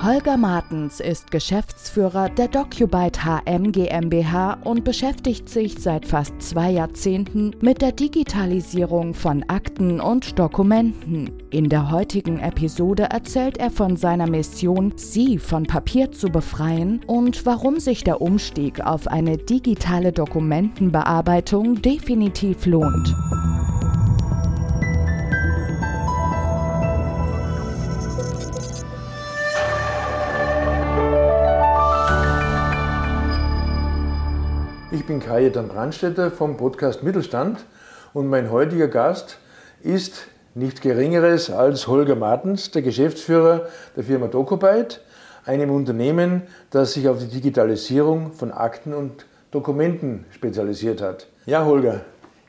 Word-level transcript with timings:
Holger 0.00 0.36
Martens 0.36 1.00
ist 1.00 1.32
Geschäftsführer 1.32 2.28
der 2.28 2.46
DocuByte 2.46 3.24
HM 3.24 3.72
GmbH 3.72 4.58
und 4.62 4.84
beschäftigt 4.84 5.48
sich 5.48 5.80
seit 5.80 6.06
fast 6.06 6.40
zwei 6.40 6.70
Jahrzehnten 6.70 7.50
mit 7.60 7.82
der 7.82 7.90
Digitalisierung 7.90 9.12
von 9.12 9.42
Akten 9.48 10.00
und 10.00 10.38
Dokumenten. 10.38 11.32
In 11.50 11.68
der 11.68 11.90
heutigen 11.90 12.38
Episode 12.38 13.08
erzählt 13.10 13.58
er 13.58 13.72
von 13.72 13.96
seiner 13.96 14.30
Mission, 14.30 14.92
Sie 14.94 15.36
von 15.36 15.66
Papier 15.66 16.12
zu 16.12 16.28
befreien 16.28 17.00
und 17.08 17.44
warum 17.44 17.80
sich 17.80 18.04
der 18.04 18.20
Umstieg 18.20 18.80
auf 18.80 19.08
eine 19.08 19.36
digitale 19.36 20.12
Dokumentenbearbeitung 20.12 21.82
definitiv 21.82 22.66
lohnt. 22.66 23.16
Bin 35.18 35.26
Kajetan 35.26 35.66
Brandstätter 35.66 36.30
vom 36.30 36.56
Podcast 36.56 37.02
Mittelstand 37.02 37.64
und 38.14 38.28
mein 38.28 38.52
heutiger 38.52 38.86
Gast 38.86 39.38
ist 39.82 40.28
nichts 40.54 40.80
Geringeres 40.80 41.50
als 41.50 41.88
Holger 41.88 42.14
Martens, 42.14 42.70
der 42.70 42.82
Geschäftsführer 42.82 43.66
der 43.96 44.04
Firma 44.04 44.28
DocuByte, 44.28 45.00
einem 45.44 45.70
Unternehmen, 45.70 46.42
das 46.70 46.92
sich 46.92 47.08
auf 47.08 47.18
die 47.18 47.26
Digitalisierung 47.26 48.32
von 48.32 48.52
Akten 48.52 48.94
und 48.94 49.26
Dokumenten 49.50 50.24
spezialisiert 50.30 51.02
hat. 51.02 51.26
Ja, 51.46 51.64
Holger, 51.64 52.02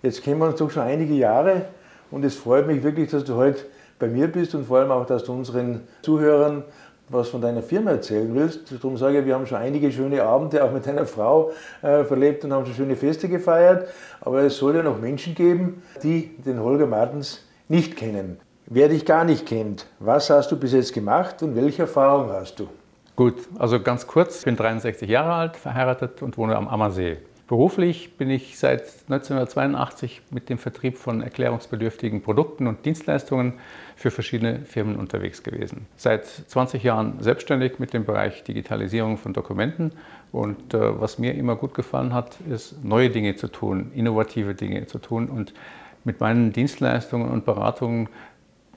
jetzt 0.04 0.22
kennen 0.24 0.40
wir 0.40 0.48
uns 0.48 0.60
doch 0.60 0.70
schon 0.70 0.84
einige 0.84 1.16
Jahre 1.16 1.66
und 2.12 2.24
es 2.24 2.36
freut 2.36 2.68
mich 2.68 2.84
wirklich, 2.84 3.10
dass 3.10 3.24
du 3.24 3.34
heute 3.34 3.62
bei 3.98 4.08
mir 4.08 4.28
bist 4.28 4.54
und 4.54 4.68
vor 4.68 4.78
allem 4.78 4.92
auch, 4.92 5.08
dass 5.08 5.24
du 5.24 5.34
unseren 5.34 5.82
Zuhörern 6.04 6.64
was 7.10 7.30
von 7.30 7.42
deiner 7.42 7.62
Firma 7.62 7.92
erzählen 7.92 8.34
willst. 8.34 8.72
Darum 8.72 8.98
sage 8.98 9.20
ich, 9.20 9.26
wir 9.26 9.36
haben 9.36 9.46
schon 9.46 9.58
einige 9.58 9.92
schöne 9.92 10.24
Abende 10.24 10.64
auch 10.64 10.72
mit 10.72 10.86
deiner 10.86 11.06
Frau 11.06 11.52
äh, 11.82 12.04
verlebt 12.04 12.46
und 12.46 12.54
haben 12.54 12.66
schon 12.66 12.76
schöne 12.76 12.96
Feste 12.96 13.28
gefeiert. 13.28 13.90
Aber 14.22 14.42
es 14.44 14.58
soll 14.58 14.76
ja 14.76 14.84
noch 14.84 15.00
Menschen 15.00 15.36
geben, 15.36 15.82
die 16.04 16.36
den 16.46 16.60
Holger 16.60 16.88
Martens 16.88 17.44
nicht 17.68 17.96
kennen. 17.96 18.40
Wer 18.66 18.90
dich 18.90 19.06
gar 19.06 19.26
nicht 19.26 19.46
kennt, 19.48 19.88
was 20.00 20.30
hast 20.30 20.52
du 20.52 20.58
bis 20.58 20.74
jetzt 20.74 20.94
gemacht 20.94 21.42
und 21.42 21.56
welche 21.56 21.84
Erfahrung 21.84 22.30
hast 22.32 22.60
du? 22.60 22.68
Gut, 23.16 23.36
also 23.58 23.82
ganz 23.82 24.08
kurz, 24.08 24.40
ich 24.40 24.46
bin 24.46 24.56
63 24.56 25.10
Jahre 25.10 25.34
alt, 25.34 25.58
verheiratet 25.58 26.22
und 26.22 26.38
wohne 26.38 26.56
am 26.56 26.68
Ammersee. 26.68 27.18
Beruflich 27.50 28.16
bin 28.16 28.30
ich 28.30 28.60
seit 28.60 28.82
1982 29.10 30.22
mit 30.30 30.50
dem 30.50 30.60
Vertrieb 30.60 31.00
von 31.00 31.24
erklärungsbedürftigen 31.24 32.22
Produkten 32.22 32.68
und 32.68 32.86
Dienstleistungen 32.86 33.54
für 33.96 34.12
verschiedene 34.12 34.60
Firmen 34.60 34.98
unterwegs 34.98 35.42
gewesen. 35.42 35.88
Seit 35.98 36.28
20 36.28 36.84
Jahren 36.84 37.16
selbstständig 37.24 37.80
mit 37.80 37.92
dem 37.92 38.06
Bereich 38.06 38.44
Digitalisierung 38.44 39.18
von 39.18 39.34
Dokumenten. 39.34 39.94
Und 40.32 40.76
äh, 40.76 41.02
was 41.02 41.18
mir 41.18 41.34
immer 41.34 41.56
gut 41.56 41.74
gefallen 41.74 42.14
hat, 42.14 42.38
ist 42.48 42.84
neue 42.86 43.10
Dinge 43.10 43.36
zu 43.36 43.48
tun, 43.48 43.92
innovative 43.96 44.54
Dinge 44.54 44.86
zu 44.86 45.00
tun 45.00 45.28
und 45.28 45.56
mit 46.04 46.20
meinen 46.20 46.54
Dienstleistungen 46.54 47.32
und 47.32 47.46
Beratungen 47.46 48.10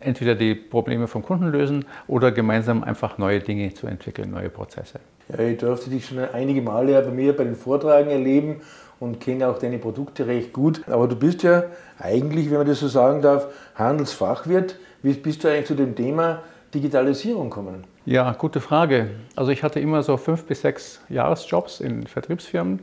entweder 0.04 0.34
die 0.34 0.54
Probleme 0.54 1.08
vom 1.08 1.22
Kunden 1.22 1.50
lösen 1.50 1.84
oder 2.06 2.32
gemeinsam 2.32 2.84
einfach 2.84 3.18
neue 3.18 3.40
Dinge 3.40 3.72
zu 3.74 3.86
entwickeln, 3.86 4.30
neue 4.30 4.50
Prozesse. 4.50 5.00
Ja, 5.28 5.38
ich 5.44 5.58
durfte 5.58 5.90
dich 5.90 6.06
schon 6.06 6.18
einige 6.18 6.62
Male 6.62 7.00
bei 7.02 7.10
mir 7.10 7.36
bei 7.36 7.44
den 7.44 7.56
Vortragen 7.56 8.10
erleben 8.10 8.60
und 9.00 9.20
kenne 9.20 9.48
auch 9.48 9.58
deine 9.58 9.78
Produkte 9.78 10.26
recht 10.26 10.52
gut. 10.52 10.82
Aber 10.88 11.08
du 11.08 11.16
bist 11.16 11.42
ja 11.42 11.64
eigentlich, 11.98 12.50
wenn 12.50 12.58
man 12.58 12.66
das 12.66 12.80
so 12.80 12.88
sagen 12.88 13.22
darf, 13.22 13.46
Handelsfachwirt. 13.74 14.76
Wie 15.02 15.12
bist 15.14 15.42
du 15.42 15.48
eigentlich 15.48 15.66
zu 15.66 15.74
dem 15.74 15.96
Thema 15.96 16.42
Digitalisierung 16.72 17.50
gekommen? 17.50 17.84
Ja, 18.04 18.32
gute 18.32 18.60
Frage. 18.60 19.10
Also 19.36 19.50
ich 19.50 19.62
hatte 19.62 19.80
immer 19.80 20.02
so 20.02 20.16
fünf 20.16 20.44
bis 20.44 20.62
sechs 20.62 21.00
Jahresjobs 21.08 21.80
in 21.80 22.06
Vertriebsfirmen 22.06 22.80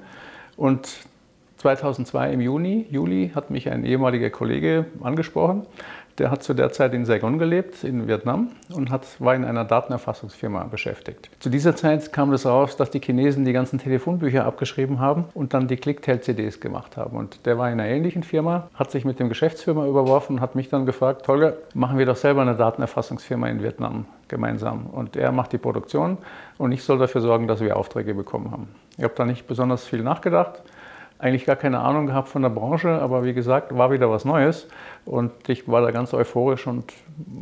und 0.57 0.89
2002 1.57 2.31
im 2.31 2.41
Juni, 2.41 2.85
Juli 2.89 3.31
hat 3.35 3.51
mich 3.51 3.69
ein 3.69 3.83
ehemaliger 3.83 4.29
Kollege 4.29 4.85
angesprochen 5.01 5.65
der 6.19 6.31
hat 6.31 6.43
zu 6.43 6.53
der 6.53 6.71
Zeit 6.71 6.93
in 6.93 7.05
Saigon 7.05 7.39
gelebt, 7.39 7.83
in 7.83 8.07
Vietnam, 8.07 8.49
und 8.73 8.91
hat, 8.91 9.07
war 9.19 9.33
in 9.35 9.45
einer 9.45 9.63
Datenerfassungsfirma 9.63 10.65
beschäftigt. 10.65 11.29
Zu 11.39 11.49
dieser 11.49 11.75
Zeit 11.75 12.11
kam 12.11 12.33
es 12.33 12.45
raus, 12.45 12.75
dass 12.75 12.91
die 12.91 12.99
Chinesen 12.99 13.45
die 13.45 13.53
ganzen 13.53 13.79
Telefonbücher 13.79 14.45
abgeschrieben 14.45 14.99
haben 14.99 15.25
und 15.33 15.53
dann 15.53 15.67
die 15.67 15.77
Clicktail-CDs 15.77 16.59
gemacht 16.59 16.97
haben. 16.97 17.17
Und 17.17 17.45
der 17.45 17.57
war 17.57 17.71
in 17.71 17.79
einer 17.79 17.89
ähnlichen 17.89 18.23
Firma, 18.23 18.69
hat 18.73 18.91
sich 18.91 19.05
mit 19.05 19.19
dem 19.19 19.29
Geschäftsfirma 19.29 19.87
überworfen 19.87 20.35
und 20.35 20.41
hat 20.41 20.55
mich 20.55 20.69
dann 20.69 20.85
gefragt, 20.85 21.27
Holger, 21.27 21.53
machen 21.73 21.97
wir 21.97 22.05
doch 22.05 22.17
selber 22.17 22.41
eine 22.41 22.55
Datenerfassungsfirma 22.55 23.47
in 23.47 23.63
Vietnam 23.63 24.05
gemeinsam. 24.27 24.87
Und 24.87 25.15
er 25.15 25.31
macht 25.31 25.53
die 25.53 25.57
Produktion 25.57 26.17
und 26.57 26.71
ich 26.71 26.83
soll 26.83 26.99
dafür 26.99 27.21
sorgen, 27.21 27.47
dass 27.47 27.61
wir 27.61 27.77
Aufträge 27.77 28.13
bekommen 28.13 28.51
haben. 28.51 28.67
Ich 28.97 29.03
habe 29.03 29.13
da 29.15 29.25
nicht 29.25 29.47
besonders 29.47 29.85
viel 29.85 30.03
nachgedacht 30.03 30.61
eigentlich 31.19 31.45
gar 31.45 31.57
keine 31.57 31.79
Ahnung 31.79 32.07
gehabt 32.07 32.29
von 32.29 32.41
der 32.41 32.49
Branche, 32.49 32.89
aber 32.89 33.25
wie 33.25 33.33
gesagt, 33.33 33.77
war 33.77 33.91
wieder 33.91 34.09
was 34.09 34.25
Neues 34.25 34.67
und 35.05 35.31
ich 35.49 35.67
war 35.67 35.81
da 35.81 35.91
ganz 35.91 36.13
euphorisch 36.13 36.65
und 36.65 36.93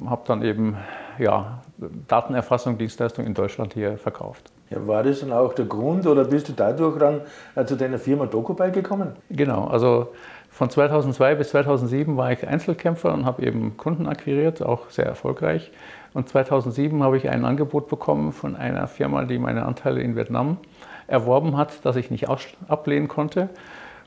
habe 0.08 0.24
dann 0.26 0.44
eben 0.44 0.78
ja, 1.20 1.62
Datenerfassung, 2.08 2.78
Dienstleistung 2.78 3.26
in 3.26 3.36
Deutschland 3.36 3.74
hier 3.74 3.98
verkauft. 3.98 4.52
Ja, 4.70 4.86
war 4.86 5.04
das 5.04 5.22
dann 5.22 5.32
auch 5.32 5.54
der 5.54 5.66
Grund 5.66 6.08
oder 6.08 6.26
bist 6.26 6.50
du 6.50 6.54
dadurch 6.54 6.98
dann 6.98 7.22
äh, 7.56 7.66
zu 7.66 7.78
deiner 7.78 8.00
Firma 8.00 8.26
DocuBuy 8.26 8.72
gekommen? 8.72 9.14
Genau, 9.30 9.66
also 9.68 10.10
von 10.50 10.70
2002 10.70 11.36
bis 11.36 11.50
2007 11.50 12.18
war 12.18 12.32
ich 12.32 12.46
Einzelkämpfer 12.48 13.14
und 13.14 13.26
habe 13.26 13.46
eben 13.46 13.78
Kunden 13.78 14.08
akquiriert, 14.08 14.64
auch 14.64 14.90
sehr 14.90 15.06
erfolgreich. 15.06 15.72
Und 16.14 16.28
2007 16.28 17.04
habe 17.04 17.16
ich 17.18 17.30
ein 17.30 17.46
Angebot 17.46 17.88
bekommen 17.88 18.32
von 18.32 18.56
einer 18.56 18.88
Firma, 18.88 19.24
die 19.26 19.38
meine 19.38 19.66
Anteile 19.66 20.02
in 20.02 20.16
Vietnam 20.16 20.58
erworben 21.08 21.58
hat, 21.58 21.86
das 21.86 21.96
ich 21.96 22.12
nicht 22.12 22.28
ablehnen 22.68 23.08
konnte. 23.08 23.50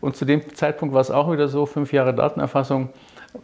Und 0.00 0.16
zu 0.16 0.24
dem 0.24 0.54
Zeitpunkt 0.54 0.94
war 0.94 1.00
es 1.00 1.10
auch 1.10 1.30
wieder 1.30 1.48
so, 1.48 1.66
fünf 1.66 1.92
Jahre 1.92 2.14
Datenerfassung, 2.14 2.90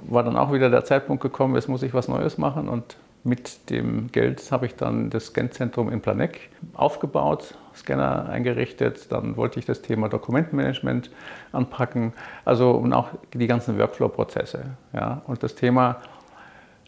war 0.01 0.23
dann 0.23 0.37
auch 0.37 0.53
wieder 0.53 0.71
der 0.71 0.85
Zeitpunkt 0.85 1.23
gekommen, 1.23 1.55
jetzt 1.55 1.69
muss 1.69 1.83
ich 1.83 1.95
was 1.95 2.09
Neues 2.09 2.39
machen. 2.39 2.69
Und 2.69 2.97
mit 3.25 3.71
dem 3.71 4.11
Geld 4.13 4.51
habe 4.53 4.67
ich 4.67 4.77
dann 4.77 5.11
das 5.11 5.27
Scanzentrum 5.27 5.91
in 5.91 6.01
Planegg 6.01 6.39
aufgebaut, 6.75 7.57
Scanner 7.75 8.29
eingerichtet. 8.29 9.11
Dann 9.11 9.37
wollte 9.37 9.59
ich 9.59 9.67
das 9.67 9.83
Thema 9.83 10.09
Dokumentenmanagement 10.09 11.11
anpacken, 11.53 12.13
also 12.45 12.71
und 12.71 12.93
auch 12.93 13.09
die 13.35 13.47
ganzen 13.47 13.79
Workflow-Prozesse. 13.79 14.65
Ja. 14.93 15.23
Und 15.27 15.43
das 15.43 15.57
Thema 15.57 15.97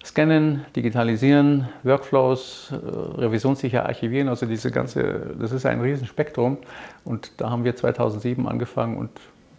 Scannen, 0.08 0.64
Digitalisieren, 0.74 1.68
Workflows, 1.82 2.72
äh, 2.72 2.76
revisionssicher 3.20 3.84
archivieren, 3.84 4.30
also 4.30 4.46
diese 4.46 4.70
ganze, 4.70 5.34
das 5.38 5.52
ist 5.52 5.66
ein 5.66 5.82
Riesenspektrum. 5.82 6.56
Und 7.04 7.30
da 7.36 7.50
haben 7.50 7.62
wir 7.64 7.76
2007 7.76 8.48
angefangen 8.48 8.96
und 8.96 9.10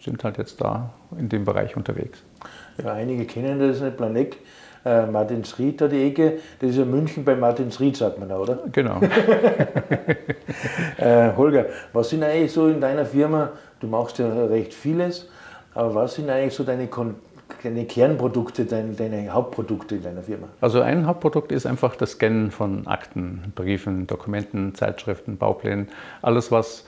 sind 0.01 0.23
halt 0.23 0.39
jetzt 0.39 0.59
da 0.59 0.91
in 1.19 1.29
dem 1.29 1.45
Bereich 1.45 1.77
unterwegs. 1.77 2.23
Ja, 2.83 2.93
einige 2.93 3.25
kennen 3.25 3.59
das 3.59 3.79
nicht, 3.79 3.97
Planek, 3.97 4.37
äh, 4.85 5.05
Martinsried, 5.05 5.81
da 5.81 5.87
die 5.87 6.03
Ecke, 6.03 6.39
das 6.59 6.71
ist 6.71 6.77
ja 6.77 6.85
München 6.85 7.23
bei 7.23 7.35
Martinsried, 7.35 7.95
sagt 7.95 8.17
man 8.17 8.29
da, 8.29 8.39
oder? 8.39 8.57
Genau. 8.71 8.99
äh, 10.97 11.31
Holger, 11.37 11.67
was 11.93 12.09
sind 12.09 12.23
eigentlich 12.23 12.51
so 12.51 12.69
in 12.69 12.81
deiner 12.81 13.05
Firma, 13.05 13.51
du 13.81 13.85
machst 13.85 14.17
ja 14.17 14.27
recht 14.45 14.73
vieles, 14.73 15.29
aber 15.75 15.93
was 15.93 16.15
sind 16.15 16.27
eigentlich 16.27 16.55
so 16.55 16.63
deine 16.63 16.87
Kon 16.87 17.15
deine 17.63 17.85
Kernprodukte, 17.85 18.65
deine, 18.65 18.93
deine, 18.93 19.29
Hauptprodukte 19.29 19.95
in 19.95 20.03
deiner 20.03 20.23
Firma? 20.23 20.47
Also 20.61 20.81
ein 20.81 21.05
Hauptprodukt 21.05 21.51
ist 21.51 21.65
einfach 21.65 21.95
das 21.95 22.11
Scannen 22.11 22.51
von 22.51 22.87
Akten, 22.87 23.51
Briefen, 23.55 24.07
Dokumenten, 24.07 24.75
Zeitschriften, 24.75 25.37
Bauplänen. 25.37 25.87
Alles, 26.21 26.51
was 26.51 26.85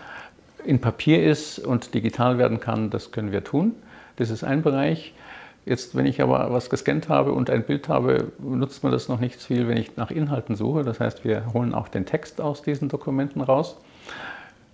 in 0.64 0.80
Papier 0.80 1.24
ist 1.24 1.60
und 1.60 1.94
digital 1.94 2.38
werden 2.38 2.60
kann, 2.60 2.90
das 2.90 3.12
können 3.12 3.32
wir 3.32 3.44
tun. 3.44 3.74
Das 4.18 4.30
ist 4.30 4.44
ein 4.44 4.62
Bereich. 4.62 5.14
Jetzt, 5.66 5.96
wenn 5.96 6.06
ich 6.08 6.22
aber 6.22 6.52
was 6.52 6.70
gescannt 6.70 7.08
habe 7.08 7.34
und 7.34 7.50
ein 7.50 7.64
Bild 7.64 7.88
habe, 7.88 8.32
nutzt 8.40 8.84
man 8.84 8.92
das 8.92 9.08
noch 9.08 9.20
nicht 9.20 9.42
viel, 9.42 9.68
wenn 9.68 9.78
ich 9.78 9.96
nach 9.96 10.10
Inhalten 10.10 10.56
suche. 10.56 10.84
Das 10.84 11.00
heißt, 11.00 11.24
wir 11.24 11.54
holen 11.54 11.76
auch 11.76 11.88
den 11.88 12.06
Text 12.06 12.42
aus 12.42 12.64
diesen 12.64 12.90
Dokumenten 12.90 13.42
raus. 13.42 13.78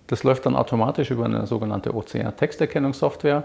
Das 0.06 0.22
läuft 0.24 0.46
dann 0.46 0.56
automatisch 0.56 1.10
über 1.10 1.26
eine 1.26 1.46
sogenannte 1.46 1.94
OCR-Texterkennungssoftware. 1.94 3.44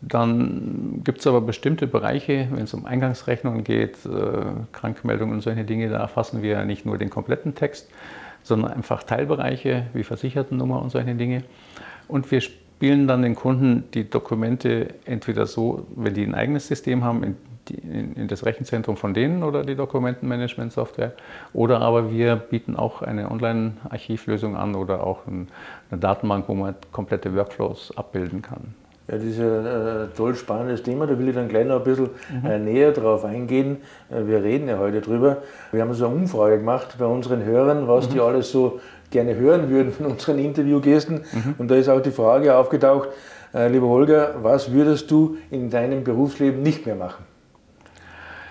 Dann 0.00 1.00
gibt 1.04 1.20
es 1.20 1.26
aber 1.26 1.40
bestimmte 1.40 1.86
Bereiche, 1.86 2.48
wenn 2.50 2.64
es 2.64 2.74
um 2.74 2.84
Eingangsrechnungen 2.84 3.64
geht, 3.64 4.04
äh, 4.04 4.44
Krankmeldungen 4.72 5.34
und 5.34 5.40
solche 5.40 5.64
Dinge, 5.64 5.88
da 5.88 5.98
erfassen 5.98 6.42
wir 6.42 6.64
nicht 6.64 6.84
nur 6.84 6.98
den 6.98 7.10
kompletten 7.10 7.54
Text, 7.54 7.88
sondern 8.42 8.72
einfach 8.72 9.02
Teilbereiche 9.02 9.86
wie 9.94 10.04
Versichertennummer 10.04 10.80
und 10.82 10.90
solche 10.90 11.14
Dinge. 11.14 11.42
Und 12.06 12.30
wir 12.30 12.40
spielen 12.40 13.08
dann 13.08 13.22
den 13.22 13.34
Kunden 13.34 13.84
die 13.94 14.08
Dokumente 14.08 14.88
entweder 15.06 15.46
so, 15.46 15.86
wenn 15.96 16.14
die 16.14 16.24
ein 16.24 16.34
eigenes 16.34 16.68
System 16.68 17.02
haben, 17.02 17.36
die, 17.68 17.74
in, 17.74 18.14
in, 18.14 18.28
das 18.28 18.44
Rechenzentrum 18.44 18.96
von 18.96 19.14
denen 19.14 19.42
oder 19.42 19.64
die 19.64 19.74
Dokumentenmanagement-Software. 19.74 21.12
Oder 21.54 21.80
aber 21.80 22.10
wir 22.10 22.36
bieten 22.36 22.76
auch 22.76 23.00
eine 23.00 23.30
Online-Archivlösung 23.30 24.56
an 24.56 24.74
oder 24.74 25.06
auch 25.06 25.26
ein, 25.26 25.48
eine 25.90 26.00
Datenbank, 26.00 26.48
wo 26.48 26.54
man 26.54 26.74
komplette 26.92 27.34
Workflows 27.34 27.96
abbilden 27.96 28.42
kann. 28.42 28.74
Ja, 29.08 29.16
das 29.16 29.24
ist 29.24 29.38
ein 29.38 29.66
äh, 29.66 30.06
toll 30.16 30.34
spannendes 30.34 30.82
Thema, 30.82 31.06
da 31.06 31.18
will 31.18 31.28
ich 31.28 31.34
dann 31.34 31.48
gleich 31.48 31.66
noch 31.66 31.76
ein 31.76 31.84
bisschen 31.84 32.08
mhm. 32.42 32.50
äh, 32.50 32.58
näher 32.58 32.92
drauf 32.92 33.24
eingehen. 33.24 33.78
Äh, 34.10 34.26
wir 34.26 34.42
reden 34.42 34.68
ja 34.68 34.78
heute 34.78 35.02
drüber. 35.02 35.38
Wir 35.72 35.82
haben 35.82 35.92
so 35.92 36.06
eine 36.06 36.14
Umfrage 36.14 36.58
gemacht 36.58 36.96
bei 36.98 37.04
unseren 37.04 37.44
Hörern, 37.44 37.86
was 37.86 38.08
mhm. 38.08 38.14
die 38.14 38.20
alles 38.20 38.50
so 38.50 38.80
gerne 39.10 39.34
hören 39.34 39.68
würden 39.68 39.92
von 39.92 40.06
unseren 40.06 40.38
Interviewgästen. 40.38 41.24
Mhm. 41.32 41.54
Und 41.58 41.70
da 41.70 41.74
ist 41.74 41.88
auch 41.88 42.00
die 42.00 42.10
Frage 42.10 42.56
aufgetaucht, 42.56 43.10
lieber 43.70 43.86
Holger, 43.86 44.34
was 44.42 44.72
würdest 44.72 45.12
du 45.12 45.36
in 45.48 45.70
deinem 45.70 46.02
Berufsleben 46.02 46.60
nicht 46.60 46.86
mehr 46.86 46.96
machen? 46.96 47.24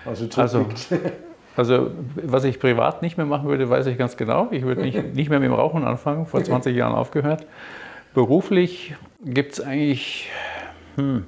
Also, 0.06 0.26
also, 0.40 0.66
also, 1.56 1.90
was 2.14 2.44
ich 2.44 2.60
privat 2.60 3.02
nicht 3.02 3.16
mehr 3.16 3.26
machen 3.26 3.48
würde, 3.48 3.68
weiß 3.68 3.86
ich 3.86 3.96
ganz 3.96 4.16
genau. 4.16 4.48
Ich 4.50 4.64
würde 4.64 4.82
nicht, 4.82 5.14
nicht 5.14 5.30
mehr 5.30 5.40
mit 5.40 5.48
dem 5.48 5.54
Rauchen 5.54 5.84
anfangen, 5.84 6.26
vor 6.26 6.42
20 6.44 6.76
Jahren 6.76 6.94
aufgehört. 6.94 7.46
Beruflich 8.12 8.94
gibt 9.24 9.54
es 9.54 9.60
eigentlich, 9.60 10.30
hm, 10.96 11.24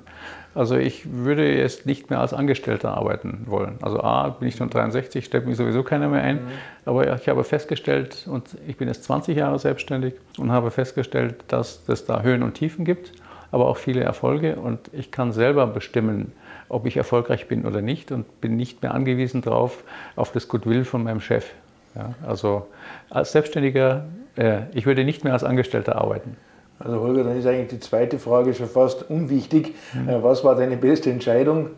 also 0.54 0.76
ich 0.76 1.12
würde 1.12 1.54
jetzt 1.54 1.84
nicht 1.84 2.08
mehr 2.08 2.20
als 2.20 2.32
Angestellter 2.32 2.96
arbeiten 2.96 3.42
wollen. 3.46 3.78
Also 3.82 4.00
A, 4.00 4.30
bin 4.30 4.48
ich 4.48 4.56
schon 4.56 4.70
63, 4.70 5.22
stellt 5.22 5.46
mich 5.46 5.58
sowieso 5.58 5.82
keiner 5.82 6.08
mehr 6.08 6.22
ein. 6.22 6.36
Mhm. 6.36 6.48
Aber 6.86 7.14
ich 7.14 7.28
habe 7.28 7.44
festgestellt, 7.44 8.26
und 8.26 8.56
ich 8.66 8.78
bin 8.78 8.88
jetzt 8.88 9.04
20 9.04 9.36
Jahre 9.36 9.58
selbstständig 9.58 10.14
und 10.38 10.50
habe 10.50 10.70
festgestellt, 10.70 11.44
dass 11.48 11.82
es 11.88 12.06
da 12.06 12.22
Höhen 12.22 12.42
und 12.42 12.54
Tiefen 12.54 12.86
gibt, 12.86 13.12
aber 13.50 13.68
auch 13.68 13.76
viele 13.76 14.02
Erfolge. 14.02 14.56
Und 14.56 14.90
ich 14.94 15.10
kann 15.10 15.32
selber 15.32 15.66
bestimmen, 15.66 16.32
ob 16.70 16.86
ich 16.86 16.96
erfolgreich 16.96 17.48
bin 17.48 17.66
oder 17.66 17.82
nicht 17.82 18.10
und 18.10 18.40
bin 18.40 18.56
nicht 18.56 18.82
mehr 18.82 18.94
angewiesen 18.94 19.42
darauf, 19.42 19.84
auf 20.16 20.32
das 20.32 20.48
Goodwill 20.48 20.84
von 20.86 21.04
meinem 21.04 21.20
Chef. 21.20 21.52
Ja, 21.94 22.14
also 22.26 22.66
als 23.10 23.32
Selbstständiger, 23.32 24.06
äh, 24.36 24.60
ich 24.72 24.86
würde 24.86 25.04
nicht 25.04 25.22
mehr 25.22 25.34
als 25.34 25.44
Angestellter 25.44 25.96
arbeiten. 25.96 26.36
Also 26.78 27.00
Holger, 27.00 27.24
dann 27.24 27.38
ist 27.38 27.46
eigentlich 27.46 27.68
die 27.68 27.80
zweite 27.80 28.18
Frage 28.18 28.54
schon 28.54 28.68
fast 28.68 29.08
unwichtig. 29.10 29.74
Mhm. 29.94 30.22
Was 30.22 30.44
war 30.44 30.54
deine 30.54 30.76
beste 30.76 31.10
Entscheidung? 31.10 31.70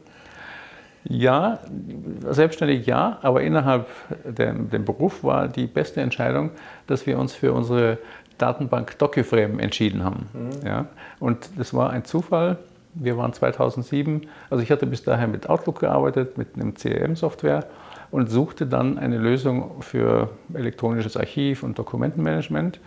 Ja, 1.04 1.60
selbstständig 2.28 2.86
ja, 2.86 3.18
aber 3.22 3.42
innerhalb 3.42 3.86
dem, 4.24 4.68
dem 4.68 4.84
Beruf 4.84 5.24
war 5.24 5.48
die 5.48 5.66
beste 5.66 6.00
Entscheidung, 6.00 6.50
dass 6.86 7.06
wir 7.06 7.18
uns 7.18 7.32
für 7.32 7.52
unsere 7.52 7.98
Datenbank 8.36 8.98
DocuFrame 8.98 9.58
entschieden 9.58 10.04
haben. 10.04 10.28
Mhm. 10.32 10.66
Ja, 10.66 10.86
und 11.20 11.48
das 11.56 11.72
war 11.72 11.90
ein 11.90 12.04
Zufall. 12.04 12.58
Wir 12.94 13.16
waren 13.16 13.32
2007, 13.32 14.26
also 14.50 14.62
ich 14.62 14.70
hatte 14.70 14.86
bis 14.86 15.04
dahin 15.04 15.30
mit 15.30 15.48
Outlook 15.48 15.80
gearbeitet, 15.80 16.36
mit 16.36 16.54
einem 16.54 16.74
CRM-Software 16.74 17.64
und 18.10 18.30
suchte 18.30 18.66
dann 18.66 18.98
eine 18.98 19.18
Lösung 19.18 19.82
für 19.82 20.30
elektronisches 20.52 21.16
Archiv 21.16 21.62
und 21.62 21.78
Dokumentenmanagement. 21.78 22.80